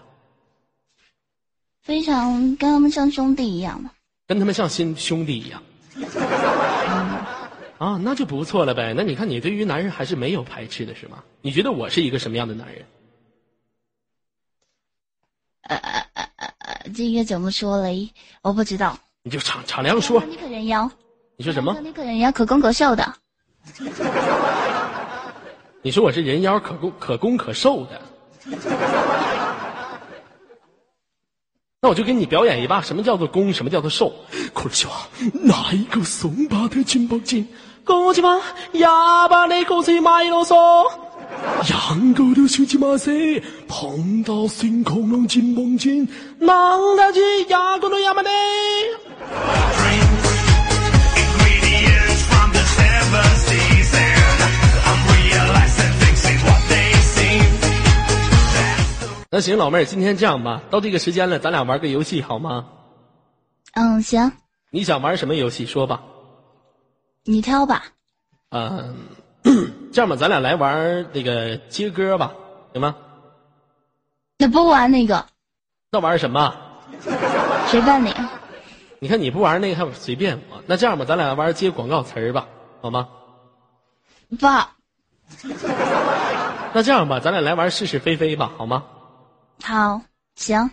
[1.81, 3.89] 非常跟他们像兄弟一样的。
[4.27, 5.61] 跟他们像亲兄弟一样。
[7.77, 8.93] 啊，那就不错了呗。
[8.95, 11.23] 那你看，你对于男人还是没有排斥的，是吗？
[11.41, 12.85] 你觉得我是一个什么样的男人？
[15.63, 15.77] 呃，
[16.95, 18.09] 这个怎么说嘞？
[18.41, 18.97] 我不知道。
[19.23, 20.23] 你就敞敞亮说。
[20.25, 20.89] 你可人妖。
[21.35, 21.77] 你说什么？
[21.81, 23.13] 你可人妖，可攻可受的。
[25.81, 28.01] 你说我是人妖，可攻可攻可受的。
[31.83, 34.13] 那我就给你表演一把，什么叫做攻，什么叫做受。
[34.53, 37.45] 可是话，哪一个松巴的金包金？
[37.83, 38.39] 过去吧，
[38.71, 40.55] 哑巴的过去卖啰嗦。
[41.69, 43.11] 养狗的手机马赛，
[43.67, 46.07] 碰到星空龙金梦金，
[46.39, 47.19] 囊大鸡
[47.49, 48.29] 牙狗的亚麻呢？
[59.35, 62.67] 那行，老妹儿，今天这样吧，到这个时间了，咱俩玩个游戏好吗？
[63.73, 64.31] 嗯，行，
[64.69, 65.65] 你想玩什么游戏？
[65.65, 66.03] 说吧。
[67.23, 67.85] 你挑吧。
[68.49, 68.95] 嗯，
[69.91, 72.31] 这样吧，咱俩来玩那个接歌吧，
[72.73, 72.95] 行吗？
[74.37, 75.25] 那不玩那个，
[75.89, 76.55] 那玩什么？
[77.69, 78.13] 随便你。
[78.99, 80.61] 你看你不玩那个还随便我。
[80.67, 82.47] 那这样吧，咱俩玩接广告词儿吧，
[82.83, 83.09] 好吗？
[84.39, 84.69] 不好，
[86.75, 88.83] 那这样吧，咱俩来玩是是非非吧，好吗？
[89.65, 90.01] 好，
[90.35, 90.69] 行。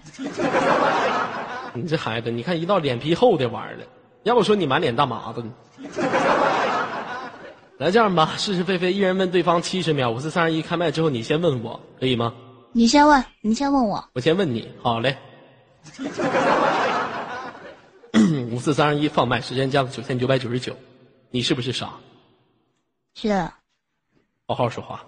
[1.73, 3.85] 你这孩子，你看一到脸皮厚的玩意儿了，
[4.25, 5.53] 要不说你满脸大麻子呢。
[7.79, 12.35] 来这样吧，是是非非，一人问对方七十秒，五四三二一，开麦之后你先问我，可以吗？
[12.73, 14.05] 你先问，你先问我。
[14.13, 15.17] 我先问你，好嘞。
[18.51, 20.75] 五四三二一，放麦，时间加到九千九百九十九，
[21.31, 21.91] 你是不是傻？
[23.15, 23.49] 是
[24.49, 25.01] 好好说话，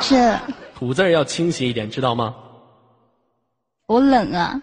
[0.00, 0.34] 是，
[0.78, 2.36] 吐字儿要清晰一点，知道吗？
[3.86, 4.62] 我冷啊。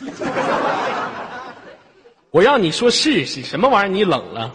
[2.32, 3.94] 我让你说试试，什么玩意儿？
[3.94, 4.52] 你冷了？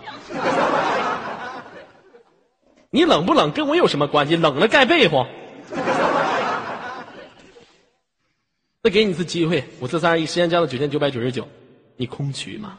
[2.89, 4.36] 你冷不冷跟我有什么关系？
[4.36, 5.25] 冷了盖被窝。
[8.84, 11.47] 再给你一次机会，五四三二一，时间加到九千九百九十九，
[11.95, 12.77] 你空虚吗？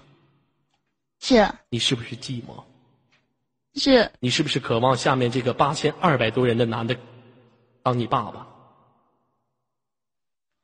[1.21, 2.63] 是你是不是寂寞？
[3.77, 6.97] 是你是不是渴望下面这个八千二百多人的男的
[7.83, 8.47] 当你爸爸？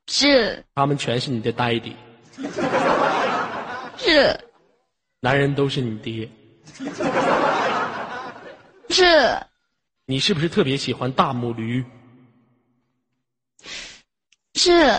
[0.08, 1.94] 是他们全是你的 daddy，
[3.96, 4.38] 是
[5.20, 6.28] 男人都是你爹。
[8.90, 9.04] 是
[10.06, 11.84] 你是不是特别喜欢大母驴？
[14.54, 14.98] 是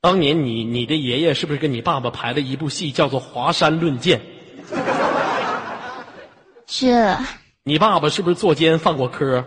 [0.00, 4.20] 当年你你的爷爷是不是跟你爸爸排了一部戏，叫做《华山论剑》？
[6.66, 7.16] 是
[7.62, 9.44] 你爸爸是不是坐监犯过科？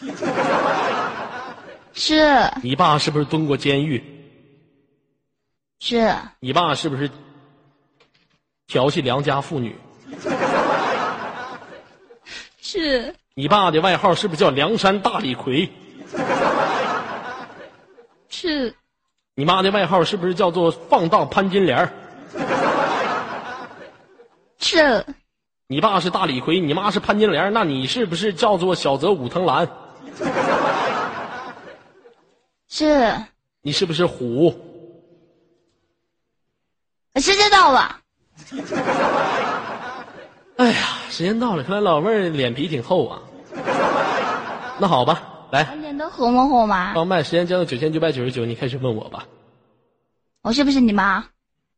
[1.94, 4.02] 是你爸是不是蹲过监狱？
[5.80, 7.10] 是你爸是不是
[8.66, 9.74] 调戏良家妇女？
[12.60, 15.70] 是你爸的外号是不是叫梁山大李逵？
[18.28, 18.74] 是
[19.34, 21.90] 你妈的外号是不是叫做放荡潘金莲儿？
[24.60, 25.04] 是
[25.70, 29.68] 你爸是大李逵，你妈是潘金莲，那你是不是叫做小泽武藤兰？
[32.66, 33.14] 是，
[33.60, 34.48] 你是不是虎？
[37.16, 38.00] 时间到了，
[40.56, 43.20] 哎呀，时间到了，看来老妹儿脸皮挺厚啊。
[44.78, 46.94] 那好吧，来脸都红了红吗？
[46.94, 49.26] 放麦，时间降到九千九百九十九，你开始问我吧。
[50.40, 51.26] 我是不是你妈？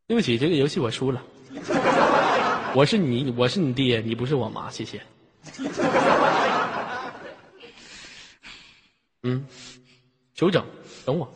[0.06, 1.20] 对不起，这个游戏我输了。
[2.74, 5.02] 我是你，我是你爹，你不是我妈，谢谢。
[9.22, 9.44] 嗯，
[10.34, 10.64] 求整，
[11.04, 11.30] 等我。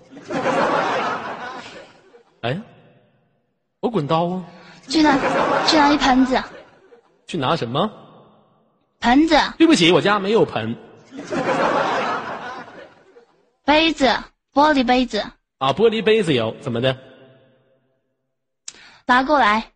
[2.42, 2.62] 哎呀，
[3.80, 4.44] 我滚刀啊！
[4.88, 5.18] 去拿
[5.66, 6.42] 去拿一盆子，
[7.26, 7.90] 去拿什么？
[9.00, 10.74] 盆子、对不起，我家没有盆
[13.64, 14.06] 杯子、
[14.52, 15.18] 玻璃杯子，
[15.58, 16.96] 啊，玻璃杯子有，怎么的？
[19.06, 19.72] 拿过来，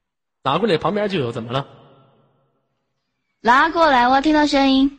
[0.49, 1.67] 拿过来，旁边就有，怎么了？
[3.43, 4.99] 拿过来，我要听到声音。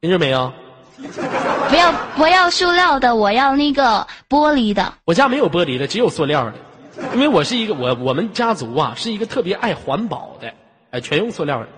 [0.00, 0.52] 听着没有？
[1.68, 4.92] 不要不要塑料的，我要那个玻璃的。
[5.04, 6.54] 我家没有玻璃的，只有塑料的，
[7.14, 10.52] 因为我是一个我我们家族啊是一个特别爱环保的，
[10.90, 11.68] 哎，全用塑料的，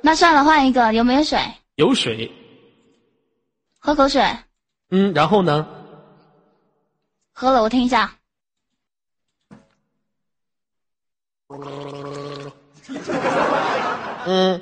[0.00, 0.92] 那算了，换一个。
[0.92, 1.40] 有没有水？
[1.74, 2.30] 有水，
[3.80, 4.22] 喝口水。
[4.90, 5.66] 嗯，然后呢？
[7.38, 8.10] 喝了，我听一下。
[14.26, 14.58] 嗯，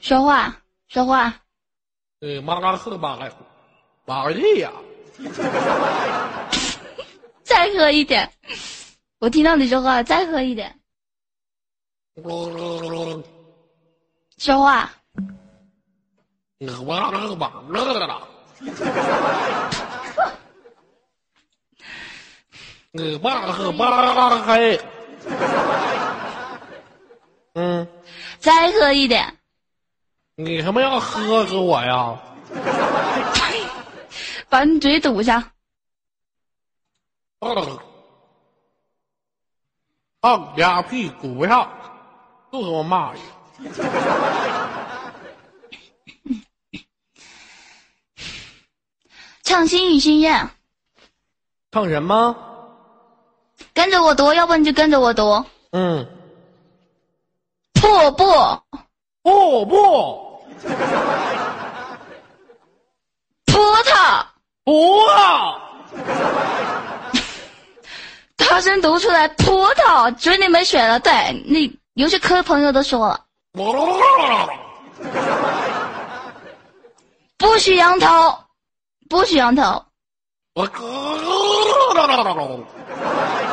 [0.00, 0.52] 说话，
[0.88, 1.32] 说话。
[2.18, 3.30] 呃，马拉赫马来，
[4.04, 4.72] 马利呀，
[7.44, 8.28] 再喝一点。
[9.20, 10.76] 我听到你说话，再喝一点。
[14.38, 14.90] 说话。
[16.84, 18.20] 马拉赫马拉，
[22.92, 24.78] 呃，马拉赫马拉嘿，
[27.54, 27.88] 嗯，
[28.38, 29.38] 再喝一点。
[30.36, 32.20] 你他妈要喝死我呀？
[34.50, 35.42] 把你嘴堵上。
[40.20, 41.66] 放俩屁股上，
[42.52, 43.20] 就给我骂去。
[49.42, 50.44] 唱《心语心愿》，
[51.70, 52.50] 唱什么？
[53.74, 55.44] 跟着我读，要不你就跟着我读。
[55.72, 56.06] 嗯，
[57.74, 58.24] 瀑布，
[59.22, 60.42] 瀑布
[63.46, 64.24] 葡萄，
[64.64, 65.58] 葡萄！
[68.36, 71.00] 大声读出来，葡萄，嘴里没水了。
[71.00, 71.12] 对，
[71.46, 71.58] 那
[71.94, 73.24] 有些科朋友都说了，
[77.38, 78.38] 不许扬头，
[79.08, 79.82] 不许扬头。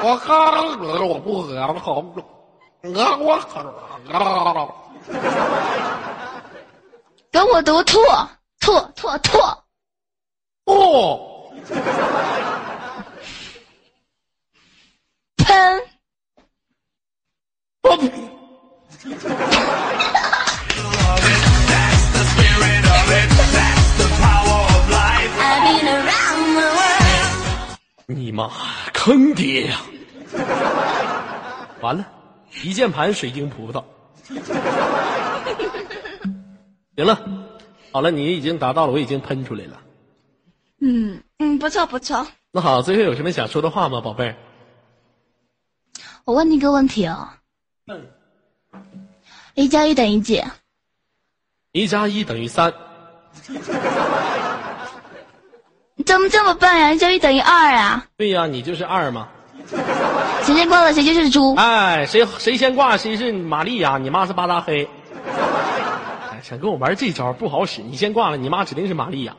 [0.01, 3.63] 我喝，我喝，我不喝，我好，
[4.07, 4.17] 我
[4.55, 4.59] 我。
[7.31, 7.99] 跟我读吐
[8.59, 9.38] 吐吐吐，
[10.65, 11.51] 哦，
[15.38, 15.81] 喷。
[17.83, 17.97] 我
[28.12, 28.50] 你妈
[28.91, 29.82] 坑爹呀、
[31.80, 32.04] 完了，
[32.63, 33.84] 一键盘水晶葡萄。
[36.98, 37.22] 行了，
[37.91, 39.80] 好了，你已经达到了，我已经喷出来了。
[40.82, 42.26] 嗯嗯，不错不错。
[42.52, 44.36] 那好，最后有什么想说的话吗，宝贝儿？
[46.26, 47.30] 我问你一个问题哦，
[47.86, 48.08] 嗯，
[49.54, 50.43] 一加一等于几？
[51.74, 52.74] 一加一等于三。
[55.99, 56.93] 你怎么这么笨呀？
[56.93, 58.05] 一等于二啊？
[58.15, 59.27] 对呀、你就是二嘛。
[60.43, 61.53] 谁先挂了谁就是猪。
[61.55, 64.88] 哎，谁谁先挂谁是玛丽亚，你妈是巴达黑。
[66.31, 69.35] 哎，想跟我玩这招不好使，你先挂了，你妈指定是玛丽亚。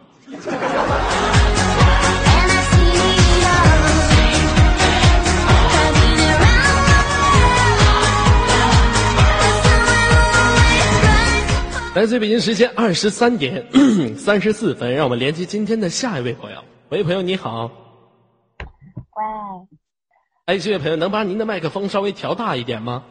[11.93, 13.67] 来自于北京时间二十三点
[14.17, 16.65] 三十四分，让我们连接今天的下一位朋友。
[16.91, 19.25] 喂，朋友你好，喂，
[20.47, 23.05] 哎，这位朋友能把您的麦克风稍微调大一点吗？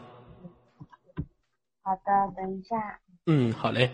[1.81, 3.01] 好的，等一下。
[3.25, 3.91] 嗯，好嘞。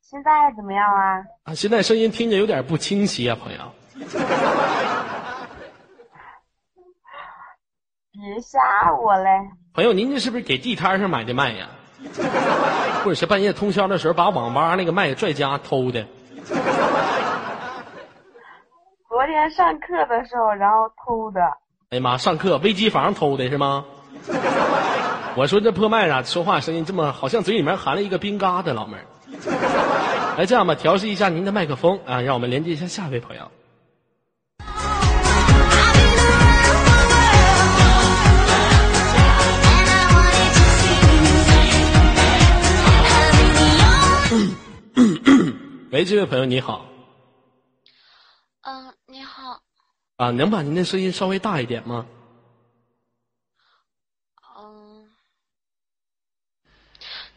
[0.00, 1.24] 现在怎么样啊？
[1.44, 3.72] 啊，现在声音听着有点不清晰啊，朋友。
[8.10, 8.58] 别吓
[9.00, 9.30] 我嘞！
[9.74, 11.68] 朋友，您这是不是给地摊上买的麦呀？
[13.02, 16.06] 或者是半夜通宵的时候把网吧那个麦拽家偷的？
[19.08, 21.40] 昨天上课的时候，然后偷的。
[21.90, 23.84] 哎呀妈，上课微机房偷的是吗？
[25.36, 29.04] 我说这破麦咋说话声音这么，好像嘴里面含了一个冰疙瘩，老妹儿。
[30.36, 33.50] 来，这样吧，调试一下您的麦克风啊，让我们连接一下下一位朋友。
[45.92, 46.86] 喂，这位朋友你好
[48.62, 49.60] 嗯，你好，
[50.16, 52.06] 啊，能把您的声音稍微大一点吗？
[54.56, 55.10] 嗯，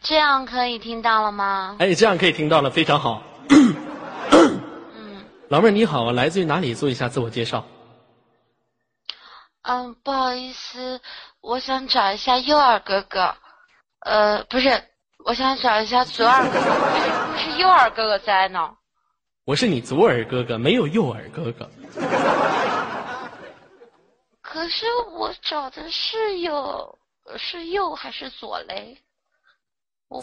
[0.00, 1.76] 这样可以听到了吗？
[1.80, 3.22] 哎，这样可以听到了，非常好。
[3.50, 6.74] 嗯老妹儿你好啊，来自于哪里？
[6.74, 7.62] 做一下自我介绍。
[9.64, 11.02] 嗯，不好意思，
[11.42, 13.36] 我想找一下右耳哥哥，
[13.98, 14.82] 呃，不是，
[15.26, 16.70] 我想找一下左耳哥哥，
[17.36, 18.74] 不是右耳哥哥在呢？
[19.44, 21.68] 我是你左耳哥哥，没有右耳哥哥。
[24.40, 26.98] 可是我找的是右，
[27.36, 28.96] 是右还是左嘞？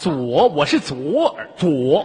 [0.00, 0.12] 左，
[0.48, 2.04] 我是左耳左，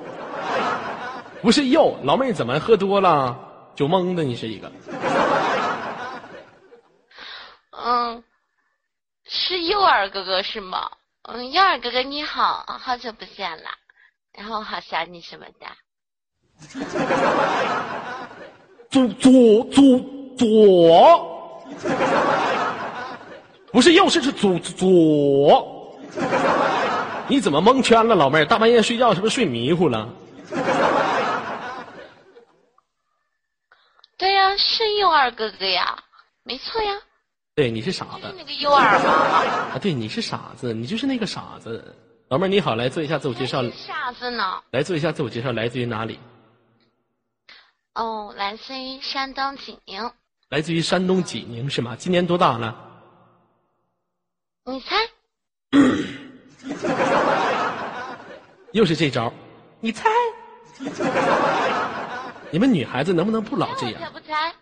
[1.42, 1.98] 不是右。
[2.04, 3.36] 老妹儿怎么喝多了？
[3.74, 4.72] 酒蒙的，你是一个。
[7.72, 8.24] 嗯，
[9.26, 10.92] 是右耳哥哥是吗？
[11.24, 13.70] 嗯，右耳哥哥你好，好久不见了，
[14.34, 15.68] 然后好想你什么的。
[18.90, 20.00] 左左左
[20.38, 21.68] 左，
[23.72, 26.00] 不是右，是是左左。
[27.28, 28.46] 你怎么蒙圈了，老妹儿？
[28.46, 30.10] 大半夜睡觉是不是睡迷糊了？
[34.18, 35.98] 对呀，是右耳哥哥呀，
[36.44, 36.94] 没错呀，
[37.56, 39.12] 对，你是傻子是那个右耳吗。
[39.74, 39.78] 啊！
[39.80, 41.96] 对，你是傻子，你就是那个傻子。
[42.30, 44.62] 老妹儿你好，来做一下自我介绍那，是傻子呢。
[44.70, 46.20] 来做一下自我介绍，来自于哪里？
[47.96, 50.12] 哦，来自于山东济宁，
[50.50, 51.96] 来自于山东济宁是吗？
[51.98, 52.76] 今年多大了？
[54.66, 54.96] 你猜？
[58.74, 59.34] 又是这招，
[59.80, 60.08] 你猜？
[62.52, 64.00] 你们女孩子能不能不老这样？
[64.14, 64.54] 不猜？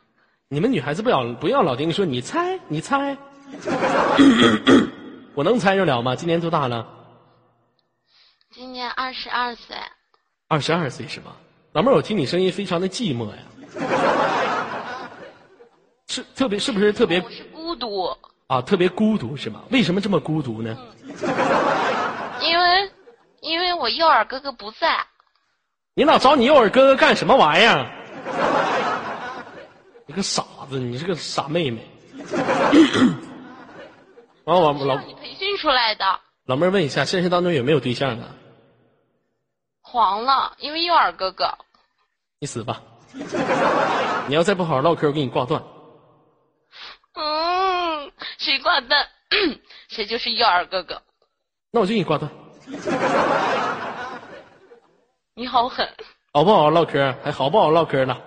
[0.48, 3.18] 你们女孩子不要不要老丁说你猜你猜，
[5.36, 6.16] 我能猜着了吗？
[6.16, 6.94] 今年多大了？
[8.58, 9.76] 今年二十二岁。
[10.48, 11.34] 二十二岁是吗？
[11.74, 13.38] 老妹儿，我听你声音非常的寂寞呀，
[16.10, 18.60] 是特别是不是特别我是孤独，啊？
[18.64, 19.62] 特别孤独是吗？
[19.70, 20.76] 为什么这么孤独呢？
[22.42, 22.92] 因为
[23.42, 25.06] 因为我右耳哥哥不在。
[25.94, 27.92] 你老找你右耳哥哥干什么玩意儿？
[30.08, 31.88] 你个傻子，你是个傻妹妹。
[34.46, 38.30] 完我是老让你培训出来的，老妹儿问一下，现实当中有没有对象啊？
[39.90, 41.58] 黄了，因为右耳哥哥。
[42.40, 42.82] 你死吧！
[44.28, 45.64] 你要再不好好唠嗑，我给你挂断。
[47.14, 49.08] 嗯，谁挂断，
[49.88, 51.02] 谁就是右耳哥哥。
[51.72, 52.30] 那我就给你挂断，
[55.34, 55.90] 你好狠，
[56.34, 57.16] 好不好唠嗑？
[57.24, 58.18] 还好不好唠嗑呢？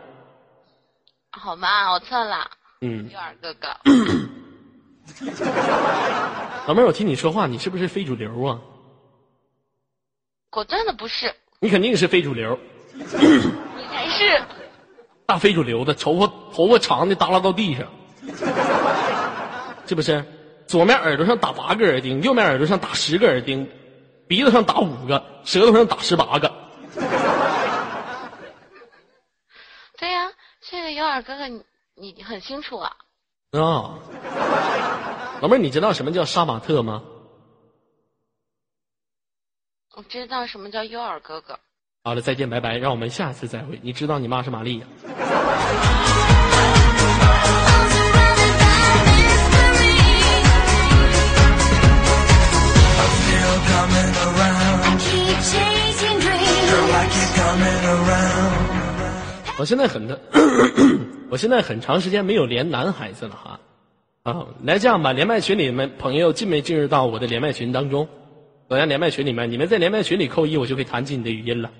[1.32, 2.50] 好吧，我错了，
[2.80, 3.68] 嗯，幼儿哥哥。
[6.66, 8.58] 老妹儿，我听你说话，你是不是非主流啊？
[10.48, 12.58] 果断的不是，你肯定是非主流，
[12.94, 14.42] 你才是。
[15.26, 17.86] 大非主流的，头发头发长的耷拉到地上，
[19.86, 20.24] 是不是？
[20.66, 23.68] 左面耳朵上打八个耳钉，右面耳朵上打十个耳钉，
[24.26, 26.50] 鼻子上打五个，舌头上打十八个。
[29.98, 30.30] 对呀、
[30.62, 31.62] 这个有耳哥哥你
[31.94, 32.92] 你很清楚啊。
[33.50, 33.98] 啊，
[35.42, 37.02] 老妹儿，你知道什么叫杀马特吗？
[40.00, 41.58] 我知道什么叫幼儿哥哥。
[42.04, 43.78] 好了，再见，拜拜，让我们下次再会。
[43.82, 44.82] 你知道你妈是玛丽、
[59.58, 60.18] 我现在很的，
[61.28, 63.60] 我现在很长时间没有连男孩子了哈。
[64.22, 68.08] 啊，来这样吧，连麦群里面朋友进没进入到我的连麦群当中？
[68.70, 71.72] 我在连麦群里面，你们在连麦群里扣一，我就可以弹起你的语音了。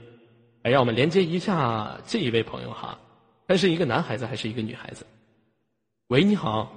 [0.64, 2.99] 来，让我们连接一下这一位朋友哈，
[3.47, 5.07] 他是一个男孩子还是一个女孩子？
[6.09, 6.68] 喂，你好。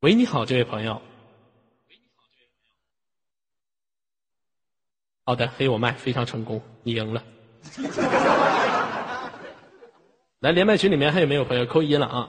[0.00, 1.00] 喂，你好，这位朋友。
[5.24, 7.22] 好的，黑我麦非常成功，你赢了。
[10.40, 12.28] 来，连麦群里面还有没有朋友扣一了啊？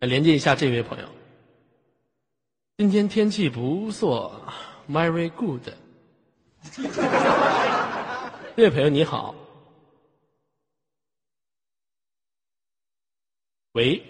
[0.00, 1.08] 来连接一下这位朋友。
[2.76, 4.42] 今天天气不错
[4.90, 5.62] ，very good。
[8.56, 9.34] 这位朋友你好，
[13.72, 14.02] 喂，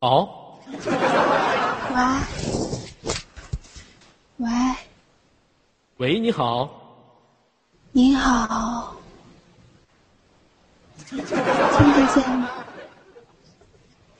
[0.00, 0.60] 好，
[1.90, 2.00] 喂，
[4.36, 4.48] 喂，
[5.96, 6.70] 喂，你好，
[7.92, 8.94] 你好，
[11.08, 12.65] 听得见吗？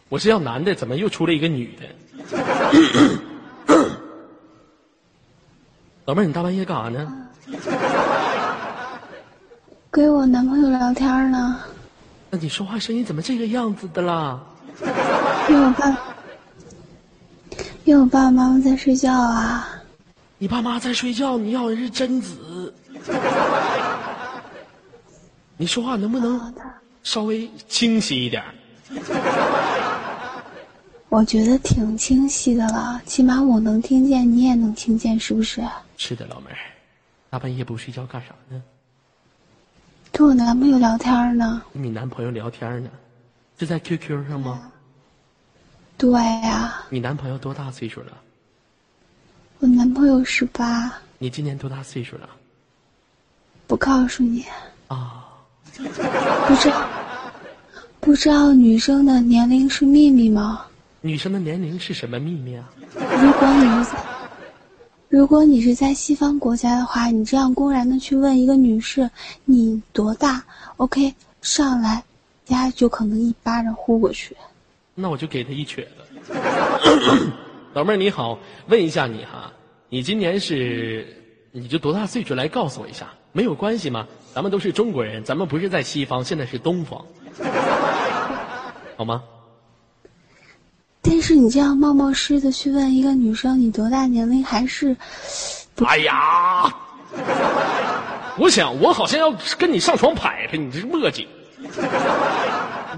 [0.08, 1.84] 我是要男的，怎么又出来一个女的？
[6.04, 7.12] 老妹儿，你大半夜干啥呢？
[9.90, 11.58] 跟我男朋友聊天呢，
[12.30, 14.40] 那你说话声音怎么这个样子的啦？
[15.48, 15.88] 因为我爸，
[17.84, 19.68] 因为我爸爸妈妈在睡觉啊。
[20.38, 22.72] 你爸妈在睡觉，你要的是贞子。
[25.56, 26.54] 你说话能不能，
[27.02, 28.54] 稍微清晰一点儿？
[31.16, 35.66] 我觉得挺清晰的了，起码我能听见，你也能听见，是不是？
[35.96, 36.58] 是的，老妹儿，
[37.30, 38.62] 大半夜不睡觉干啥呢？
[40.12, 41.62] 跟我男朋友聊天呢。
[41.72, 42.90] 跟你男朋友聊天呢？
[43.58, 44.70] 是在 QQ 上吗？
[45.96, 48.12] 对呀、你男朋友多大岁数了？
[49.60, 52.28] 我男朋友十八，你今年多大岁数了？
[53.66, 54.44] 不告诉你，
[54.88, 55.32] 啊，
[55.78, 56.86] 不知道，
[58.00, 60.66] 不知道女生的年龄是秘密吗？
[61.00, 62.68] 女生的年龄是什么秘密啊？
[62.94, 63.98] 如果你是在，
[65.08, 69.08] 如果你是在西方国家的话，你这样公然的去问一个女士
[69.44, 70.44] 你多大
[70.78, 72.02] ，OK，上来，
[72.46, 74.36] 人家就可能一巴掌呼过去。
[74.94, 76.32] 那我就给他一瘸子。
[77.74, 78.38] 老妹儿你好，
[78.68, 79.52] 问一下你哈，
[79.90, 81.06] 你今年是
[81.52, 82.34] 你就多大岁数？
[82.34, 84.08] 来告诉我一下，没有关系吗？
[84.34, 87.04] 咱们都是中国人，咱们不是在西方，现在是东方，
[88.96, 89.22] 好吗？
[91.08, 94.96] 但是你这样冒冒失的去问一个女生你多大年龄，还是
[95.84, 96.74] 哎呀，
[98.36, 101.26] 我想我好像要跟你上床拍拍，你这是磨叽。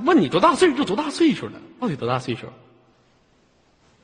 [0.04, 2.46] 问你多大岁数就多大岁数了，到底多大岁数？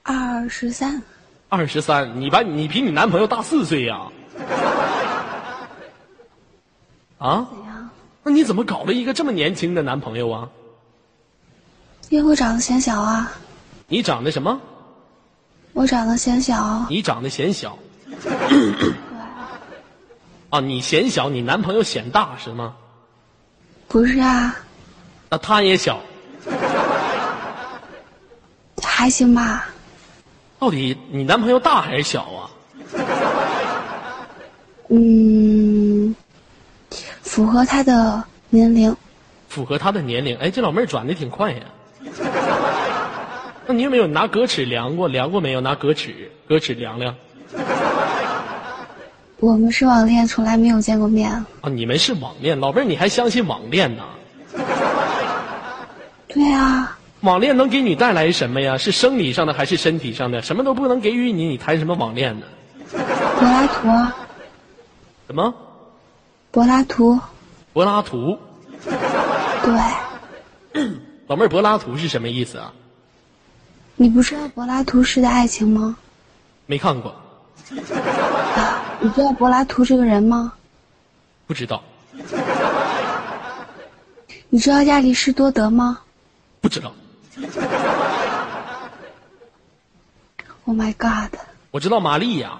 [0.02, 1.02] 二十三？
[1.48, 4.00] 二十三，你把你比你男朋友大四岁呀、
[7.18, 7.46] 啊？
[7.50, 7.90] 怎样？
[8.22, 10.48] 那你怎么搞了一个这么年轻的男朋友啊？
[12.10, 13.32] 因为我长得显小啊，
[13.94, 14.60] 你长得什么？
[15.72, 16.84] 我长得显小。
[16.90, 17.78] 你长得显小。
[20.50, 22.74] 啊，你显小，你男朋友显大是吗？
[23.86, 24.56] 不是啊，
[25.30, 26.00] 那他也小，
[28.82, 29.68] 还行吧。
[30.58, 32.50] 到底你男朋友大还是小啊？
[34.88, 36.16] 嗯，
[37.22, 38.96] 符合他的年龄。
[39.48, 40.36] 符合他的年龄。
[40.38, 41.62] 哎，这老妹儿转的挺快呀。
[43.66, 45.08] 那你有没有拿格尺量过？
[45.08, 45.60] 量过没有？
[45.60, 47.14] 拿格尺，格尺量量。
[49.40, 51.30] 我们是网恋，从来没有见过面。
[51.30, 54.02] 啊，你们是网恋，老妹儿你还相信网恋呢？
[56.28, 58.76] 对啊，网恋能给你带来什么呀？
[58.76, 60.42] 是生理上的还是身体上的？
[60.42, 62.46] 什么都不能给予你，你谈什么网恋呢？
[62.90, 64.16] 柏拉图啊，
[65.26, 65.54] 什么
[66.50, 67.18] 柏拉图，
[67.72, 68.38] 柏拉图？
[69.62, 70.92] 对，
[71.26, 72.72] 老妹儿，柏拉图是什么意思啊？
[73.96, 75.96] 你不知道柏拉图式的爱情吗？
[76.66, 77.14] 没看过，
[77.68, 80.52] 你知道柏拉图这个人吗？
[81.46, 81.82] 不知道，
[84.48, 86.00] 你知道亚里士多德吗
[86.60, 86.94] 不知道。
[90.64, 91.38] ？Oh my god！
[91.70, 92.58] 我知道玛利亚，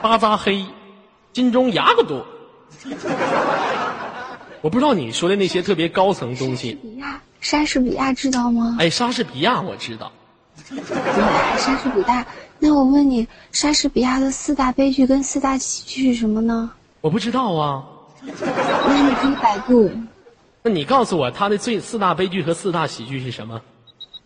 [0.00, 0.64] 巴扎黑，
[1.32, 2.24] 金钟牙个多。
[4.60, 6.78] 我不知道你说的那些特别高层东西。
[7.44, 8.76] 莎士比亚知道吗？
[8.80, 10.10] 哎，莎士比亚我知道，
[10.70, 10.78] 对，
[11.58, 12.26] 莎士比亚。
[12.58, 16.70] 那我问你，莎士比亚的四大悲剧跟四大喜剧是什么呢？
[17.02, 17.84] 我不知道啊。
[18.22, 19.90] 那你可以百度。
[20.62, 23.60] 那你告诉我，他的最四大悲剧和四大喜剧是什么？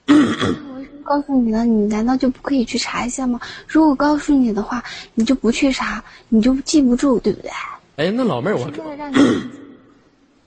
[0.06, 1.64] 我为什么告诉你呢？
[1.64, 3.40] 你难道就不可以去查一下吗？
[3.66, 4.80] 如果告诉你的话，
[5.14, 7.50] 你就不去查，你就记不住，对不对？
[7.96, 8.70] 哎，那老妹儿，我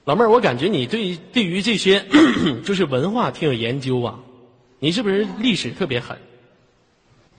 [0.04, 2.04] 老妹儿，我感觉你对对于这些
[2.64, 4.18] 就是文化挺有研究啊。
[4.80, 6.16] 你是不是历史特别狠？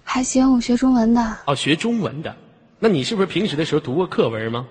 [0.05, 2.34] 还行，我学中文的，哦，学中文的。
[2.80, 4.66] 那你是不是平时的时候读过课文吗？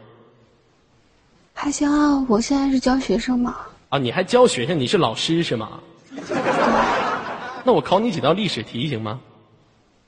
[1.53, 2.25] 还行啊。
[2.29, 3.57] 我现在是教学生嘛，
[3.91, 5.81] 啊，你还教学生，你是老师是吗？
[7.65, 9.21] 那我考你几道历史题行吗？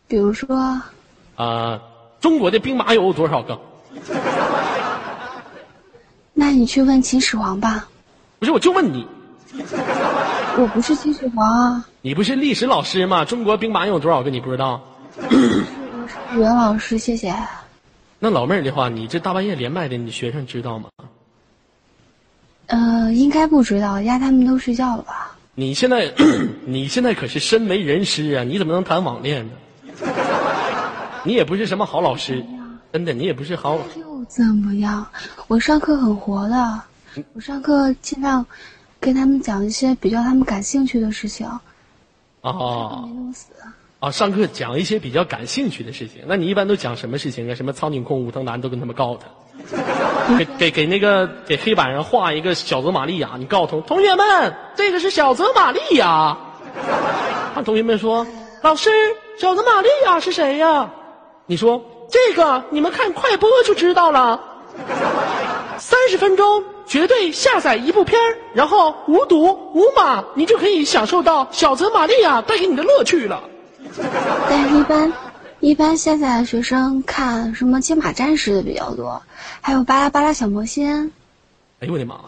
[0.08, 0.80] 比如说，
[1.36, 1.80] 啊，
[2.20, 3.60] 中国的兵马俑有多少个？
[6.34, 7.88] 那你去问秦始皇吧。
[8.40, 9.06] 不是，我就问你，
[10.58, 13.24] 我不是秦始皇啊，你不是历史老师吗？
[13.24, 14.30] 中国兵马俑有多少个？
[14.30, 14.82] 你不知道？
[15.16, 17.34] 我是语文老师，谢谢。
[18.18, 20.88] 那老妹儿的话，你这大半夜连麦的，你学生知道吗？
[22.66, 25.36] 呃，应该不知道，丫他们都睡觉了吧？
[25.54, 26.12] 你现在，
[26.66, 29.52] 你现在可是身为人师啊，你怎么能谈网恋呢？
[31.22, 32.44] 你也不是什么好老师，
[32.92, 33.78] 真的，你也不是好。
[34.24, 35.06] 又怎么样？
[35.48, 36.80] 我上课很活的，
[37.34, 38.44] 我上课尽量
[38.98, 41.46] 跟他们讲一些比较他们感兴趣的事情，
[42.40, 43.48] 哦没弄死。
[44.00, 46.22] 啊，上课讲一些比较感兴趣的事情。
[46.26, 47.54] 那你一般都讲什么事情啊？
[47.54, 49.26] 什么苍井空、武藤兰都跟他们告他，
[50.38, 56.08] 给给给那个给黑板上画一个小泽玛利亚，你告诉同同学们，这个是小泽玛利亚。
[56.08, 58.26] 啊，同学们说，
[58.62, 58.90] 老师，
[59.38, 60.90] 小泽玛利亚是谁呀？
[61.46, 61.80] 你说
[62.14, 64.40] 这个你们看快播就知道了。
[65.78, 73.42] 三十分钟绝对下载一部片儿，然后无毒无码，你就可以享受到小泽玛利亚带给你的乐趣了。
[74.48, 75.12] 但是一般
[75.58, 79.20] 一般现在的学生看什么金马战士的比较多，
[79.60, 81.10] 还有巴拉巴拉小魔仙。
[81.80, 82.20] 哎呦我的妈！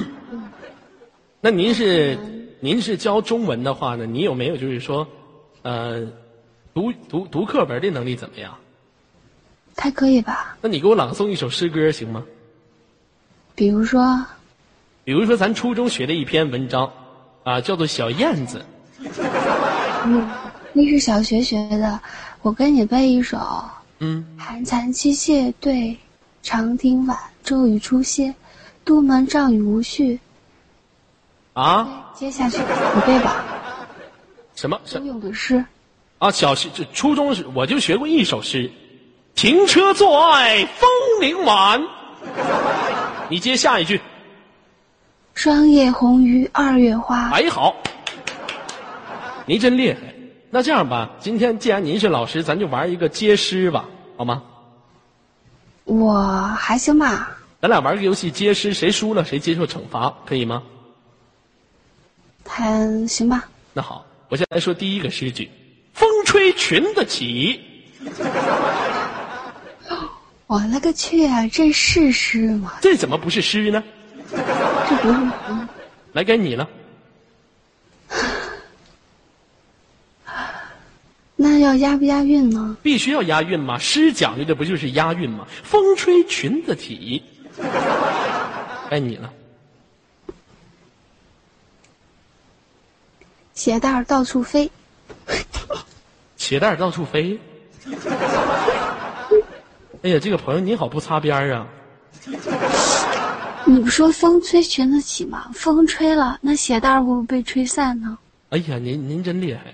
[1.42, 2.16] 那您是
[2.60, 4.06] 您是教中文的话呢？
[4.06, 5.06] 你有没有就是说，
[5.60, 6.06] 呃，
[6.72, 8.54] 读读读课文的能力怎么样？
[9.76, 10.56] 还可以吧？
[10.60, 12.22] 那你给我朗诵一首诗歌行吗？
[13.54, 14.24] 比如说，
[15.04, 16.90] 比如说咱初中学的一篇文章，
[17.44, 18.64] 啊，叫做《小燕子》。
[20.04, 20.28] 嗯
[20.72, 22.00] 那是小学学的，
[22.40, 23.38] 我跟你背一首：
[23.98, 25.96] 嗯，寒蝉凄切对，
[26.42, 28.34] 长亭晚，骤雨初歇，
[28.84, 30.18] 都门帐雨无绪。
[31.52, 33.44] 啊，接下去你背吧，
[34.54, 35.62] 什么什周咏的诗。
[36.18, 36.30] 啊？
[36.30, 38.70] 小学这初中时我就学过一首诗，
[39.34, 40.88] 停车坐爱枫
[41.20, 41.82] 林晚。
[43.28, 44.00] 你接下一句。
[45.34, 47.30] 霜叶红于二月花。
[47.30, 47.74] 哎，好，
[49.46, 49.98] 您真厉害。
[50.50, 53.86] 那这样吧，今天既然您是老师，咱就玩一个接诗吧，
[54.18, 54.42] 好吗？
[55.84, 60.62] 我还行吧，咱俩玩个游戏接诗，谁输了谁接受惩罚，可以吗？
[62.46, 63.48] 还行吧。
[63.72, 65.50] 那好，我先来说第一个诗句：
[65.94, 67.58] 风吹裙子起。
[70.52, 71.48] 我勒个去啊！
[71.48, 72.74] 这是诗吗？
[72.82, 73.82] 这怎么不是诗呢？
[74.30, 74.36] 这
[74.96, 75.68] 不是诗。
[76.12, 76.68] 来，该你了。
[81.36, 82.76] 那要押不押韵呢？
[82.82, 83.78] 必须要押韵吗？
[83.78, 85.46] 诗讲究的不就是押韵吗？
[85.64, 87.22] 风吹裙子起。
[88.90, 89.32] 该你了。
[93.54, 94.70] 鞋带儿到处飞，
[96.36, 97.40] 鞋带儿到处飞。
[100.02, 101.66] 哎呀，这个朋友你好不擦边儿啊！
[103.64, 105.48] 你不说风吹裙子起吗？
[105.54, 108.18] 风吹了，那鞋带儿会不会被吹散呢？
[108.50, 109.72] 哎呀，您您真厉害，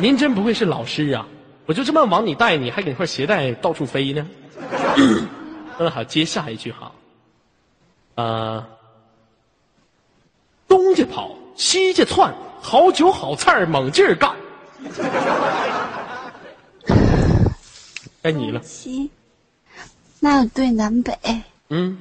[0.00, 1.26] 您真不愧是老师啊！
[1.66, 4.26] 我就这么往你带，你还给你块鞋带到处飞呢。
[5.78, 6.90] 那 好，接下一句哈。
[8.14, 8.66] 呃，
[10.66, 14.34] 东家跑，西家窜，好酒好菜儿猛劲儿干。
[18.22, 19.10] 该你了，西，
[20.20, 21.12] 那有对南北。
[21.70, 21.98] 嗯，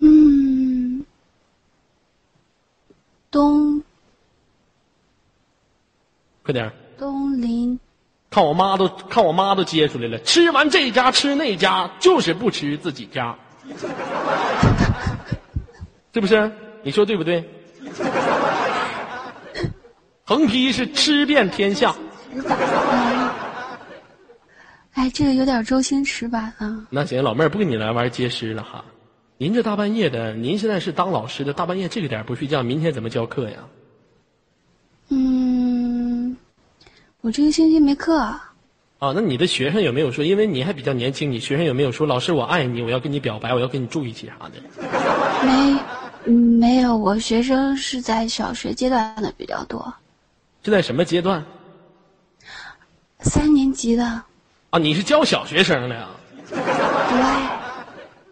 [0.00, 1.04] 嗯，
[3.30, 3.82] 东
[6.42, 7.78] 快点儿，东林
[8.30, 13.36] 看我妈都看我妈都接出来了，吃完这家吃那家，就是不吃自己家，
[16.12, 16.50] 是不是？
[16.82, 17.48] 你说对不对？
[20.24, 21.94] 横批是吃遍天下。
[24.94, 26.86] 哎，这个有点周星驰版啊。
[26.88, 28.84] 那行，老妹儿不跟你来玩接诗了哈。
[29.36, 33.58] 您这大半夜的，您现在是当老师的，大半夜这个点不睡觉，明天怎么教课呀？
[35.08, 36.36] 嗯，
[37.20, 38.16] 我这个星期没课。
[38.16, 44.52] 啊，那你的学生有没有说，因为你还比较年轻，你学生有没有说，老师我爱你，我要跟你表白，我要跟你住一起啥的？
[45.44, 45.76] 没，
[46.26, 49.92] 嗯没有，我学生是在小学阶段的比较多，
[50.62, 51.44] 这在什么阶段
[53.18, 54.22] 三年级的。
[54.74, 54.78] 啊？
[54.78, 56.08] 你是教小学生的呀？
[56.50, 56.58] 对，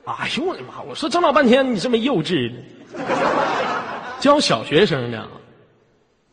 [0.07, 0.83] 哎呦我的妈！
[0.83, 2.59] 我说整老半天，你这么幼稚呢？
[4.19, 5.25] 教小学生的，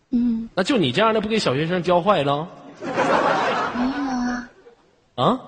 [0.09, 2.47] 嗯，那就你这样的不给小学生教坏了
[2.81, 2.87] 没
[3.85, 4.49] 有啊，
[5.15, 5.39] 啊？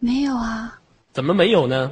[0.00, 0.78] 没有啊。
[1.14, 1.90] 怎么没有呢？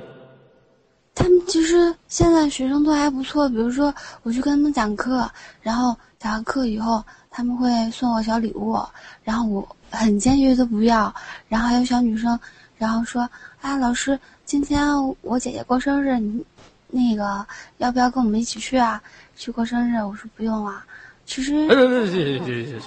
[1.14, 5.30] 他们其实现在学生都还不错，比如说我去跟他们讲课，
[5.62, 8.78] 然后讲完课以后，他们会送我小礼物，
[9.24, 11.14] 然后我很坚决的不要，
[11.48, 12.38] 然后还有小女生，
[12.78, 13.28] 然后说
[13.60, 14.86] 啊，老师，今天
[15.22, 16.44] 我姐姐过生日，你
[16.88, 17.46] 那个
[17.78, 19.02] 要不要跟我们一起去啊？
[19.36, 19.96] 去过生日？
[19.96, 20.84] 我说不用了。
[21.26, 22.80] 其实哎，行行行行行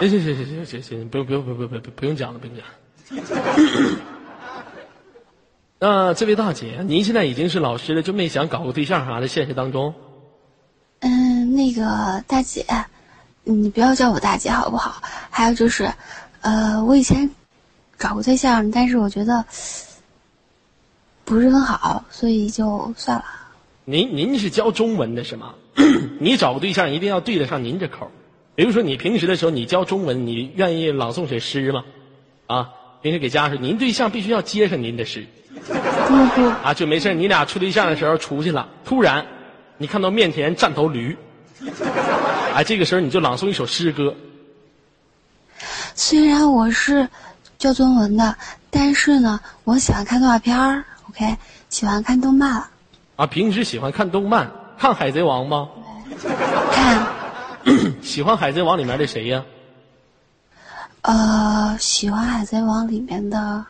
[0.00, 2.64] 行行行行行行行行，不用不用不用不用不用不用讲了，不用讲。
[5.78, 9.28] 那这位大姐，您现在已经是老师了，就没想搞个对象啥的？
[9.28, 9.94] 现实当中，
[11.00, 12.64] 嗯，那个大姐，
[13.44, 15.02] 你不要叫我大姐好不好？
[15.30, 15.92] 还有就是，
[16.42, 17.28] 呃，我以前
[17.98, 19.44] 找过对象，但是我觉得
[21.24, 23.24] 不是很好，所以就算了。
[23.84, 25.54] 您您是教中文的是吗？
[26.20, 28.10] 你找个对象一定要对得上您这口儿
[28.54, 31.84] 比如说你平时的时候你教中文，你愿意朗诵首诗吗？
[32.46, 32.70] 啊，
[33.00, 39.26] 平时给家说，您对象必须要接上您的诗不不，啊，就没事你俩处对象的时候出去了，突然
[39.78, 41.16] 你看到面前站头驴，
[42.52, 44.14] 哎，这个时候你就朗诵一首诗歌，
[45.94, 47.08] 虽然我是
[47.58, 48.36] 教中文的，
[48.70, 51.36] 但是呢，我喜欢看动画片儿，OK，
[51.68, 52.64] 喜欢看动漫，
[53.16, 55.68] 啊，平时喜欢看动漫，看海贼王吗？
[56.72, 57.06] 看
[58.02, 59.44] 喜欢海贼王里面的谁呀？
[61.02, 63.64] 呃，喜欢海贼王里面的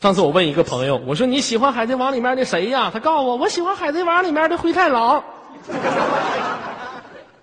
[0.00, 2.90] 上次我问一个朋友，我说你喜欢海贼王里面的谁呀？
[2.92, 5.24] 他告诉我，我喜欢海贼王里面的灰太狼。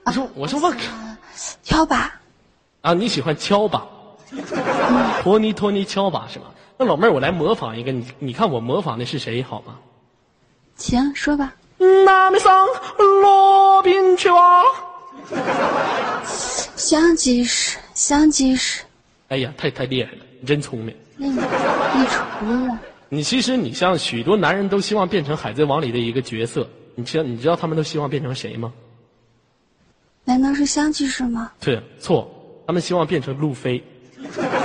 [0.04, 0.74] 我说我说我
[1.64, 2.20] 敲吧，
[2.82, 3.88] 啊，你喜欢敲把，
[5.22, 6.46] 托尼托尼敲把是吗？
[6.78, 9.78] 那老妹儿，我来模仿一个，你你看我模仿的是谁好吗？
[10.76, 11.54] 行，说吧。
[11.78, 14.64] 那 me 桑罗宾去哇！
[16.76, 18.84] 香吉士，香吉士，
[19.30, 20.96] 哎呀，太太厉害了，你真聪明。
[21.18, 22.78] 那个一厨子，
[23.10, 28.74] 你其实你像许多男人都希望变成海贼王里的一个角色，你知道你知道他们都希望变成谁吗？
[30.24, 31.52] 难道是香吉士吗？
[31.60, 32.30] 对，错，
[32.68, 33.84] 他们希望变成路飞。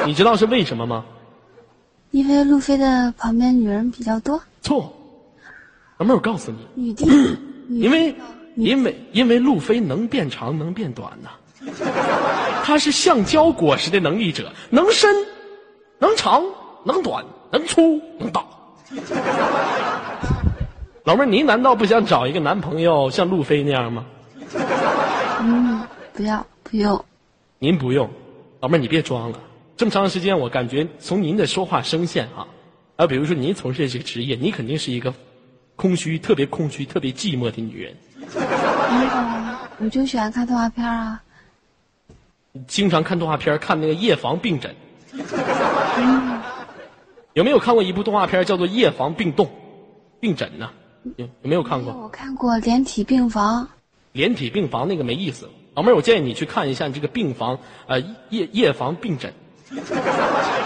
[0.04, 1.04] 你知道是为什么吗？
[2.12, 4.92] 因为路飞的旁边女人比较多，错，
[5.98, 7.04] 老妹儿，我告诉你，女帝，
[7.68, 8.14] 因为
[8.54, 11.30] 因为因为路飞能变长能变短呐、
[12.62, 15.14] 他是橡胶果实的能力者，能伸，
[15.98, 16.42] 能长，
[16.84, 18.44] 能短，能粗，能大。
[21.04, 24.06] 老妹儿，您难道不想找一个男朋友像路飞那样吗？
[25.40, 27.04] 嗯，不要不用，
[27.58, 28.08] 您不用，
[28.60, 29.38] 老妹儿你别装了。
[29.76, 32.46] 这么长时间，我感觉从您的说话声线啊，
[32.96, 35.12] 啊，比如说您从事这个职业，你肯定是一个
[35.76, 37.94] 空虚、特别空虚、特别寂寞的女人。
[38.18, 41.22] 没有啊，我就喜欢看动画片啊。
[42.66, 44.74] 经常看动画片，看那个《夜防病诊》。
[47.34, 49.46] 有没有看过一部动画片叫做《夜防病动》？
[50.18, 50.70] 病诊呢？
[51.16, 51.92] 有有没有看过？
[51.92, 53.68] 我看过连体病房，
[54.16, 55.48] 连体病房那个没意思。
[55.74, 58.00] 老妹儿，我建议你去看一下这个病房，呃，
[58.30, 59.30] 夜夜房病诊。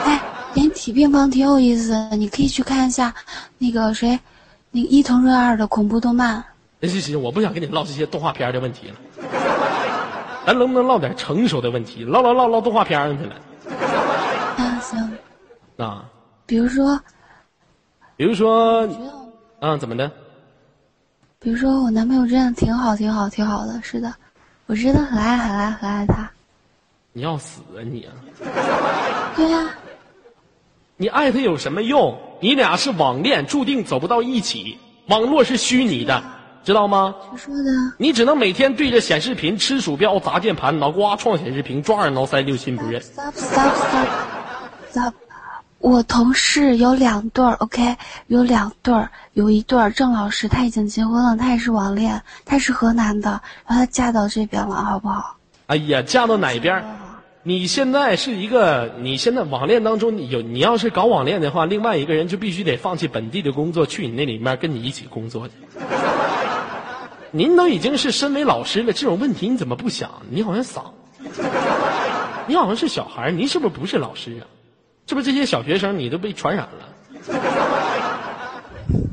[0.07, 0.23] 哎，
[0.55, 3.13] 连体病房挺有意思的，你可以去看一下
[3.59, 4.19] 那个谁，
[4.71, 6.45] 那个伊藤润二的恐怖动漫。
[6.83, 8.95] 行行行，我不想跟你唠这些动画片的问题了，
[10.47, 12.05] 咱能不能唠点成熟的问题？
[12.05, 13.35] 唠唠唠唠动画片上去了
[14.59, 15.13] 啊，行，
[15.77, 16.05] 啊？
[16.47, 17.01] 比如说，
[18.17, 19.13] 比如说觉得
[19.69, 20.11] 啊，怎么的？
[21.43, 24.15] 比如说我男朋友真的挺好，挺好，挺好的，是的，
[24.67, 26.31] 我真的很爱很爱很爱他。
[27.15, 28.13] 你要死啊你啊！
[29.35, 29.71] 对呀、
[30.99, 32.15] 你爱他有什么用？
[32.43, 34.79] 你俩是网恋，注定走不到一起。
[35.07, 36.23] 网络是虚拟的，
[36.63, 37.15] 知道吗？
[37.31, 37.71] 谁说的？
[37.97, 43.01] 你只能每天对着显示屏吃鼠标、砸键盘、脑瓜撞显示屏、抓耳挠腮、六亲不认。
[43.01, 44.09] Stop stop stop
[44.91, 45.15] stop！
[45.81, 53.31] 我同事有两对儿，OK，有两对儿，有一对儿郑老师他已经结婚了，他也是网恋，他是河南的，
[53.67, 55.37] 然后他嫁到这边了，好不好？
[55.69, 56.85] 哎呀，嫁到哪边？
[57.43, 65.55] 你现在是一个，你现在网恋当中，你有你要是搞网恋的话，另外一个人就必须得放弃本地的工作，去你那里面跟你一起工作去。
[67.31, 70.11] 您都已经是身为老师了，这种问题你怎么不想？
[70.29, 70.83] 你好像傻，
[72.47, 74.45] 你好像是小孩儿，您是不是不是老师啊？
[75.11, 76.87] 是不是这些小学生你都被传染了？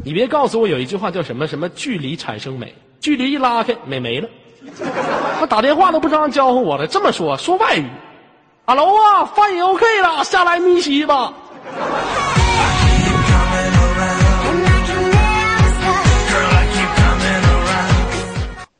[0.05, 4.29] 你别告诉我有一句话叫什么什么距离产生美，距离一拉开美没了。
[5.41, 7.89] 我打电话都不知道教会我了，这么说说外语。
[8.67, 11.33] ，Hello 啊，饭也 OK 了，下来咪西吧。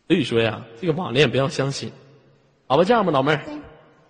[0.08, 1.92] 所以说呀，这个网恋不要相信，
[2.68, 2.84] 好吧？
[2.84, 3.42] 这样吧，老妹儿，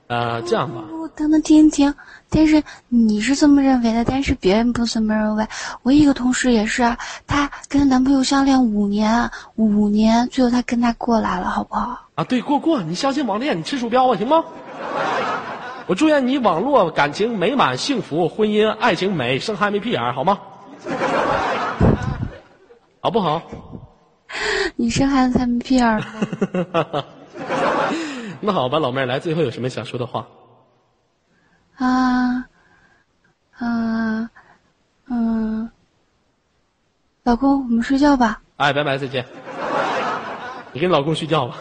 [0.07, 1.93] 呃，这样吧，我，等等，停停。
[2.29, 5.47] 但是你是这么认为的，但是别人不这么认为。
[5.83, 11.99] 我一个同事也是啊，她跟她男朋友相恋五年，五年，最后她跟他过来了，好不好？
[12.15, 14.43] 啊，对，过过，你相信网恋，你吃鼠标啊，行吗？
[15.87, 20.37] 我祝愿你网络感情美满幸福，婚姻爱情美，生孩没屁眼儿，好吗？
[22.99, 23.41] 好不好？
[24.75, 26.03] 你生孩子才没屁眼儿？
[28.41, 30.27] 那好吧，老妹儿，来，最后有什么想说的话？
[31.77, 32.45] 啊，
[33.59, 34.29] 嗯、
[35.09, 35.69] 嗯，
[37.23, 38.41] 老公，我们睡觉吧。
[38.55, 39.23] 哎，拜拜，再见。
[40.73, 41.57] 你跟老公睡觉吧。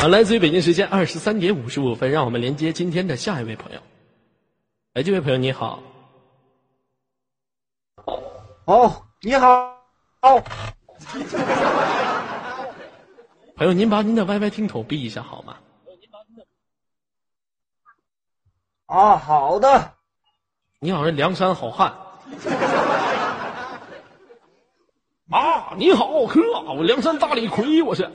[0.00, 3.78] 啊，来自于北京时间二十三点五十五分，让我们连接今天的下一位朋友。
[4.94, 5.82] 哎，这位朋友你好，
[8.66, 9.74] 哦，你好，
[10.20, 10.42] 哦，
[13.56, 15.56] 朋友您把您的 YY 听筒闭一下好吗？
[18.84, 19.94] 啊，好的，
[20.78, 21.96] 你好，是梁山好汉。
[25.30, 28.02] 啊，你好，哥，我梁山大李逵，我是。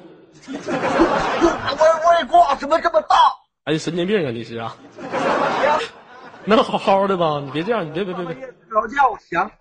[0.48, 3.16] 我我也挂，怎么这么大？
[3.64, 4.78] 哎，神经病啊，你是啊？
[6.56, 7.42] 能好好的吧？
[7.44, 9.52] 你别这样，你别别别别，睡不着觉，行，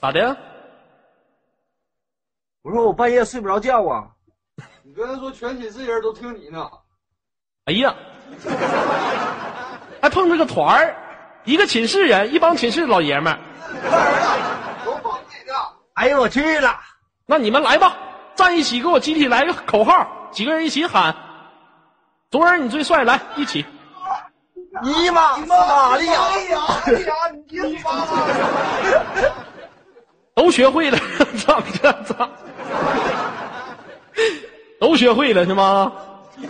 [0.00, 0.36] 咋的？
[2.62, 4.10] 我说我半夜睡不着觉啊。
[4.82, 6.68] 你刚才说全寝室人都听你呢，
[7.64, 7.94] 哎呀，
[10.00, 10.94] 还碰着个团儿，
[11.44, 13.38] 一个寝室人，一帮寝室老爷们儿。
[14.84, 15.54] 都帮你呢。
[15.94, 16.78] 哎呦我去了，
[17.24, 17.96] 那你们来吧，
[18.34, 21.14] 站一起，给我集体来个口号，几个人一起喊。
[22.30, 23.64] 左耳你最帅，来一起。
[24.82, 27.14] 尼玛玛利亚，哎呀，哎呀，
[27.48, 28.12] 你你妈妈！
[30.34, 30.98] 都学会了，
[31.38, 32.28] 操这操，
[34.78, 35.92] 都学会了是吗？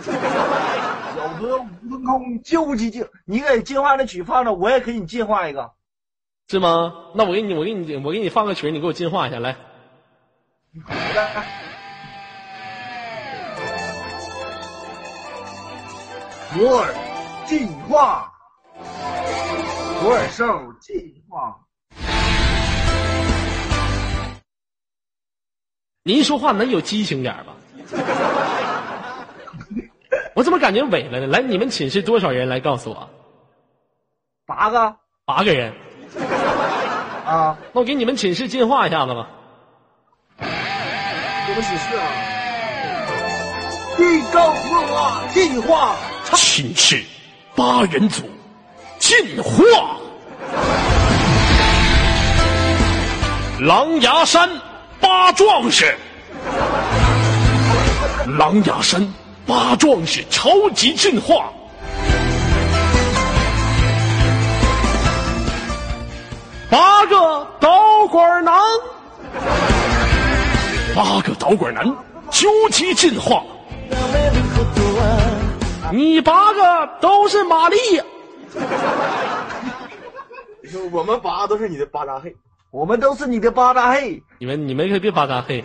[0.03, 5.71] 小哥五分钟救济救，你给进化的曲放着，我也给你进化一个。
[6.49, 6.93] 是吗？
[7.15, 9.55] 那我给你，我给你，我给你放个曲，你给我进化一下来。
[16.53, 16.93] 左耳
[17.47, 18.29] 进化，
[20.01, 20.43] 左耳兽
[20.81, 20.97] 进
[21.29, 21.57] 化。
[26.03, 27.53] 您说话能有激情点儿吧？
[30.35, 31.27] 我怎么感觉萎了呢？
[31.27, 32.49] 来，你们寝室多少人？
[32.49, 33.09] 来告诉我，
[34.45, 34.93] 八个
[35.23, 35.73] 八个人。
[37.25, 39.29] 啊，那我给你们寝室进化一下子吧。
[40.39, 42.11] 我们寝室啊，
[43.95, 45.95] 地高化进化，
[46.35, 47.01] 寝室
[47.57, 48.21] 八人组
[48.99, 49.97] 进化，
[53.59, 54.47] 狼牙山
[55.01, 55.97] 八壮士，
[58.37, 59.11] 狼牙山
[59.47, 61.49] 八壮士超级进化。
[66.69, 68.53] 八个导管男，
[70.95, 71.83] 八个导管男
[72.29, 73.41] 究极进化。
[75.91, 77.77] 你八个都是玛丽，
[80.91, 82.35] 我们八都是你的巴扎黑，
[82.71, 84.21] 我们都是你的巴扎黑。
[84.39, 85.63] 你们你们可别巴扎黑，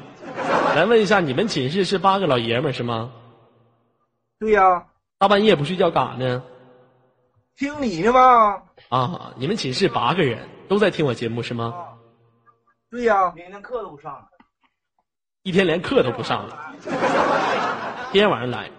[0.77, 3.11] 来问一下，你们寝室是八个老爷们儿是吗？
[4.39, 4.85] 对呀、
[5.19, 6.43] 大半夜不睡觉干啥呢？
[7.57, 8.63] 听你的吧。
[8.89, 11.75] 啊，你们寝室八个人都在听我节目是吗？
[12.91, 14.29] 对呀、明天课都不上了，
[15.43, 16.73] 一天连课都不上了，
[18.13, 18.71] 天天晚上来。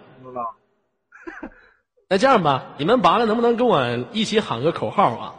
[2.08, 5.34] 那这样吧，你们八个能不能跟我一起喊个口号啊？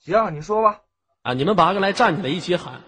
[0.00, 0.80] 行，你说吧。
[1.22, 2.80] 啊，你们八个来站起来一起喊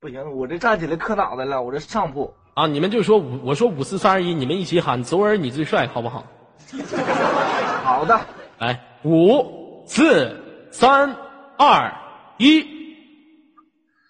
[0.00, 2.34] 不行，我这站起来磕脑袋了，我这上铺。
[2.54, 2.66] 啊！
[2.66, 6.24] 你们就说五，我说五四三二一，你们一起喊“左耳你最帅”，好不好？
[7.82, 8.20] 好的，
[8.58, 11.16] 来，五四三
[11.58, 11.92] 二
[12.38, 12.62] 一，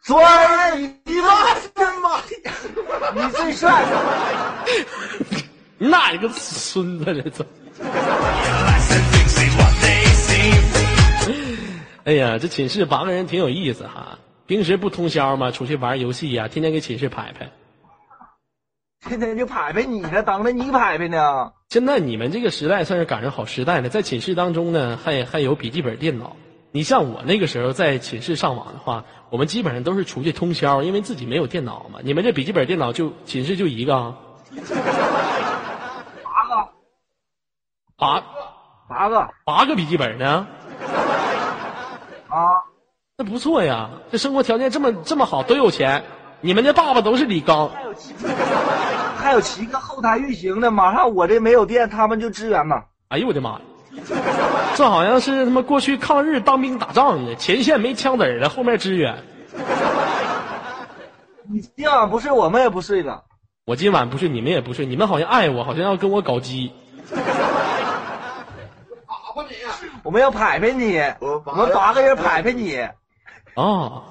[0.04, 2.20] 左耳你妈真妈，
[3.16, 3.82] 你最帅。
[5.78, 7.42] 你哪个孙子这这
[7.82, 11.32] ？Realize and think, see what they see.
[12.04, 14.18] 哎呀，这寝室八个人挺有意思哈。
[14.46, 15.50] 平时不通宵吗？
[15.50, 17.50] 出去玩游戏呀、天天给寝室排排。
[19.08, 21.50] 天天就排排你呢，等着你排排呢。
[21.70, 26.36] 现在你们这个时代算是赶上好时代了，在寝室当中呢，还还有笔记本电脑。
[26.72, 29.04] 你像我那个时候在寝室上网的话，
[29.34, 31.98] 我们基本上都是出去通宵，因为自己没有电脑嘛。
[32.04, 34.14] 你们这笔记本电脑就寝室就一个啊，
[36.22, 36.68] 八个，
[37.98, 38.22] 八
[38.88, 40.46] 八个八个笔记本呢，
[42.28, 42.62] 啊！
[43.16, 43.90] 那不错呀。
[44.12, 46.04] 这生活条件这么这么好，都有钱。
[46.40, 48.28] 你们的爸爸都是李刚，还有七个，
[49.16, 52.84] 还有七个后台运行的，马上我这没有电，他们就支援嘛。
[53.08, 53.60] 哎呦我的妈呀！
[54.76, 59.16] 这好像是他妈过去抗日当兵打仗的，前线没枪子儿了，后面支援。
[61.50, 63.24] 你今晚不睡，我们也不睡了。
[63.66, 66.72] 我今晚不睡，你们也不睡，你们好像爱我，好像要跟我搞基。
[67.14, 67.22] 打
[69.34, 69.54] 吧你！
[70.02, 72.86] 我们要拍拍你，我我们八个人拍拍你。
[73.54, 74.02] 哦，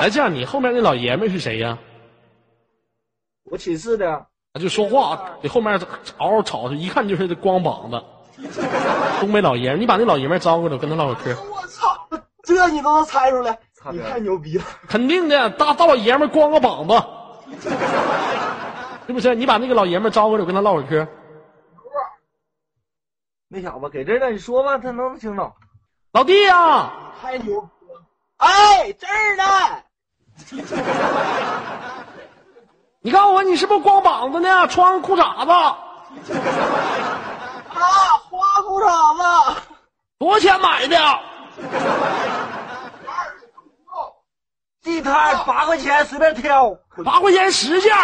[0.00, 1.78] 哎，这样你后面那老爷们是谁呀、
[3.44, 5.80] 我寝室的，啊，就说话，你后面
[6.18, 8.02] 嗷嗷吵，一看就是光膀子，
[9.20, 9.80] 东北老爷们。
[9.80, 11.34] 你把那老爷们招过来，我跟他唠会嗑。
[11.50, 12.08] 我操，
[12.42, 13.58] 这你都能猜出来，
[13.90, 14.64] 你太牛逼了。
[14.88, 16.94] 肯定的，大大老爷们光个膀子，
[19.06, 19.34] 是不是？
[19.34, 21.06] 你把那个老爷们招过来，我跟他唠会嗑。
[23.48, 25.52] 那小子给这儿呢，你说吧，他能听懂。
[26.12, 28.00] 老弟呀、太牛逼了！
[28.36, 29.44] 哎，这儿呢。
[33.00, 34.66] 你告诉我，你是不是光膀子呢？
[34.68, 35.52] 穿个裤衩子，
[37.74, 37.80] 啊，
[38.28, 39.22] 花裤衩子，
[40.18, 40.96] 多少钱买的？
[44.82, 46.74] 地摊八块钱随便挑。
[47.04, 47.94] 八块钱十件。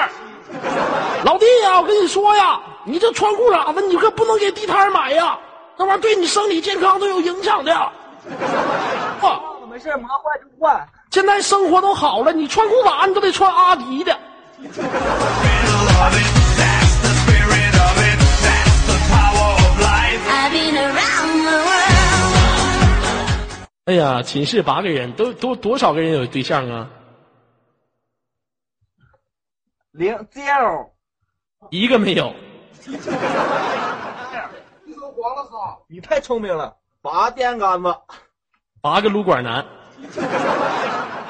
[1.25, 5.39] 老弟呀、我跟你说呀，你这穿裤衩子，你可不能给地摊买呀，
[5.77, 7.75] 那玩意儿对你生理健康都有影响的。
[7.75, 7.93] 啊，
[9.71, 10.87] 没事，麻坏就换。
[11.11, 14.17] 现在生活都好了，你穿裤衩你都得穿阿迪的。
[23.86, 26.88] 哎呀，寝室八个人，都多多少个人有对象啊？
[29.90, 30.90] 零 zero，
[31.70, 32.32] 一个没有。
[32.84, 32.97] 你
[34.94, 37.92] 说黄了哈，你太聪明了，拔电杆子。
[38.80, 39.66] 八个撸管男，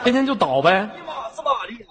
[0.05, 0.91] 天天就倒呗。
[1.07, 1.89] 马是玛丽啊！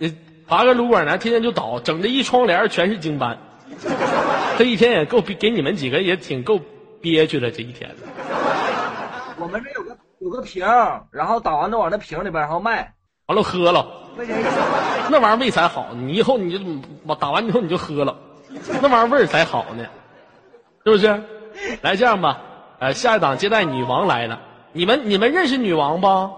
[0.00, 0.12] 呃
[0.48, 3.38] 八个撸管男天天就倒，整的一窗帘全是精斑。
[4.58, 6.60] 这一天也够逼给你们几个也挺够
[7.00, 7.90] 憋屈的，这一天。
[9.38, 10.66] 我们这有个有个瓶，
[11.10, 12.92] 然后打完都往那瓶里边，然后卖，
[13.26, 13.86] 完了喝了，
[15.10, 15.88] 那玩意儿味才好。
[15.94, 16.58] 你以后你就
[17.06, 18.16] 把打完以后你就喝了，
[18.82, 19.86] 那玩意儿味儿才好呢，
[20.84, 21.22] 是不是？
[21.82, 22.40] 来这样吧，
[22.80, 24.40] 呃，下一档接待女王来了，
[24.72, 26.30] 你们你们认识女王吧？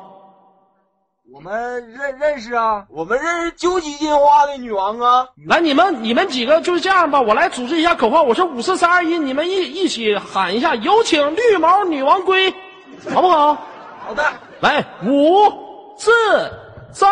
[1.32, 5.28] 我们认认识啊，我们认识究极进化的女王啊。
[5.46, 12.52] 来，你们你们几个就是这样吧，我来组织一下口号，我说五四三二一，你们一一起喊一下，有请绿毛女王归，
[13.14, 13.54] 好不好？
[14.00, 14.24] 好的，
[14.58, 16.10] 来，五四
[16.92, 17.08] 三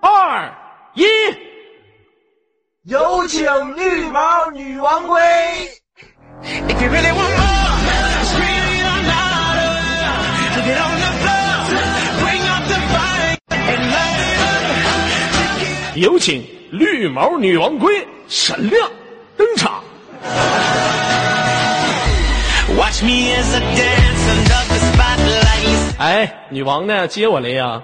[0.00, 0.52] 二
[0.94, 1.04] 一，
[2.82, 5.20] 有请绿毛女王归。
[6.42, 7.47] If you really want
[15.94, 18.88] 有请绿毛女王龟闪亮
[19.36, 19.82] 登场。
[22.76, 25.96] Watch me as I dance under the spotlight.
[25.98, 27.08] 哎，女王呢？
[27.08, 27.82] 接我来呀！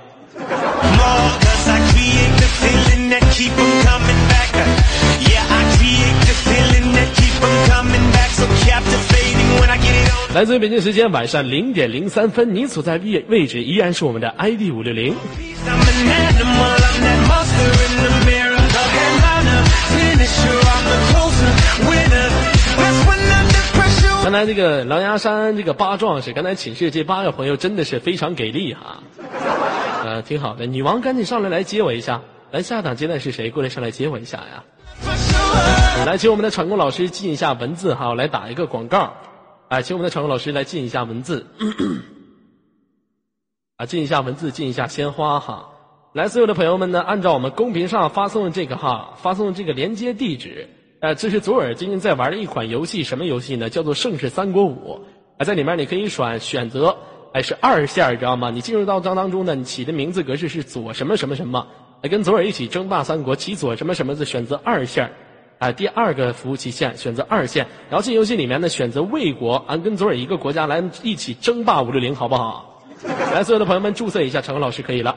[10.34, 15.14] 来自于北京时间晚上零点零三分，你所在位位置依然是我们的 ID 五六零。
[24.22, 29.02] 看来这个狼牙山这个八壮士，刚才寝室这八个朋友真的是非常给力哈，
[30.02, 30.66] 呃，挺好的。
[30.66, 33.50] 女王赶紧上来来接我一下，来下档接待是谁？
[33.50, 34.64] 过来上来接我一下呀！
[36.06, 39.12] 来，请我们的场控老师记一下文字哈，我来打一个广告。
[39.74, 41.44] 哎，请我们的场控老师来进一下文字，
[43.74, 45.68] 啊，进一下文字，进一下鲜花哈。
[46.12, 50.68] 来，所有的朋友们呢，按照我们公屏上发送的这个哈，发送的这个连接地址，
[51.00, 53.68] 呃，这是左耳最近在玩的一款游戏，什么游戏呢？
[53.68, 55.00] 叫做《盛世三国五》
[55.42, 56.96] 啊，在里面你可以选选择，
[57.32, 58.50] 哎，是二线儿，知道吗？
[58.50, 61.66] 你进入到当当中呢，你起的名字格式是左什么什么什么，
[62.02, 65.12] 哎，跟左耳一起争霸三国，起左什么什么字，选择二线
[65.64, 72.82] 啊，第二个服务器线选择二线，然后进游戏里面呢选择魏国，啊，跟左耳一个国家来一起争霸五六零，好不好？
[73.32, 75.16] 来，所有的朋友们注册一下陈老师可以了。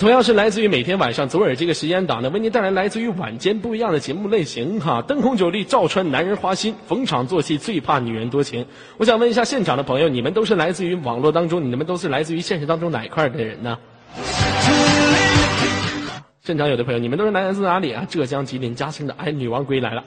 [0.00, 5.02] 同样是来自于每天晚上左耳这个时间档呢，为您带来来自于晚间不一样的节目类型哈。
[5.02, 8.64] 灯红酒绿照穿男人花心，逢场作戏最怕女人多情。
[8.96, 13.76] 我想问一下现场的朋友，你们都是来自于网络当中，你们都是来自于现实当中哪一块的人呢？
[16.42, 18.06] 现场有的朋友，你们都是来自哪里啊？
[18.08, 20.02] 浙江吉林嘉兴的，哎，女王归来了。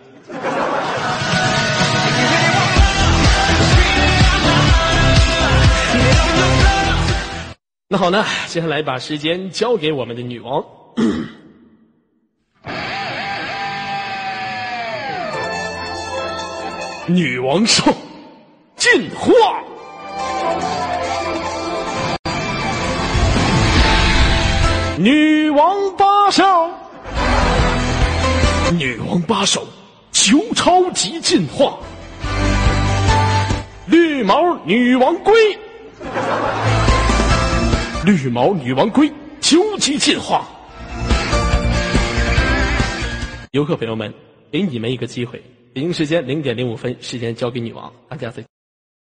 [7.93, 10.65] 那好呢，接下来把时间交给我们的女王。
[17.05, 17.93] 女王兽
[18.75, 19.31] 进化。
[24.97, 26.43] 女王八兽，
[28.75, 29.67] 女王八手，
[30.11, 31.77] 求超级进化。
[33.85, 35.35] 绿毛女王龟。
[38.05, 40.45] 绿毛女王龟究极进化。
[43.51, 44.13] 游客朋友们，
[44.51, 45.41] 给你们一个机会，
[45.73, 48.52] 北京时间零点零五分，时间交给女王，大家再见。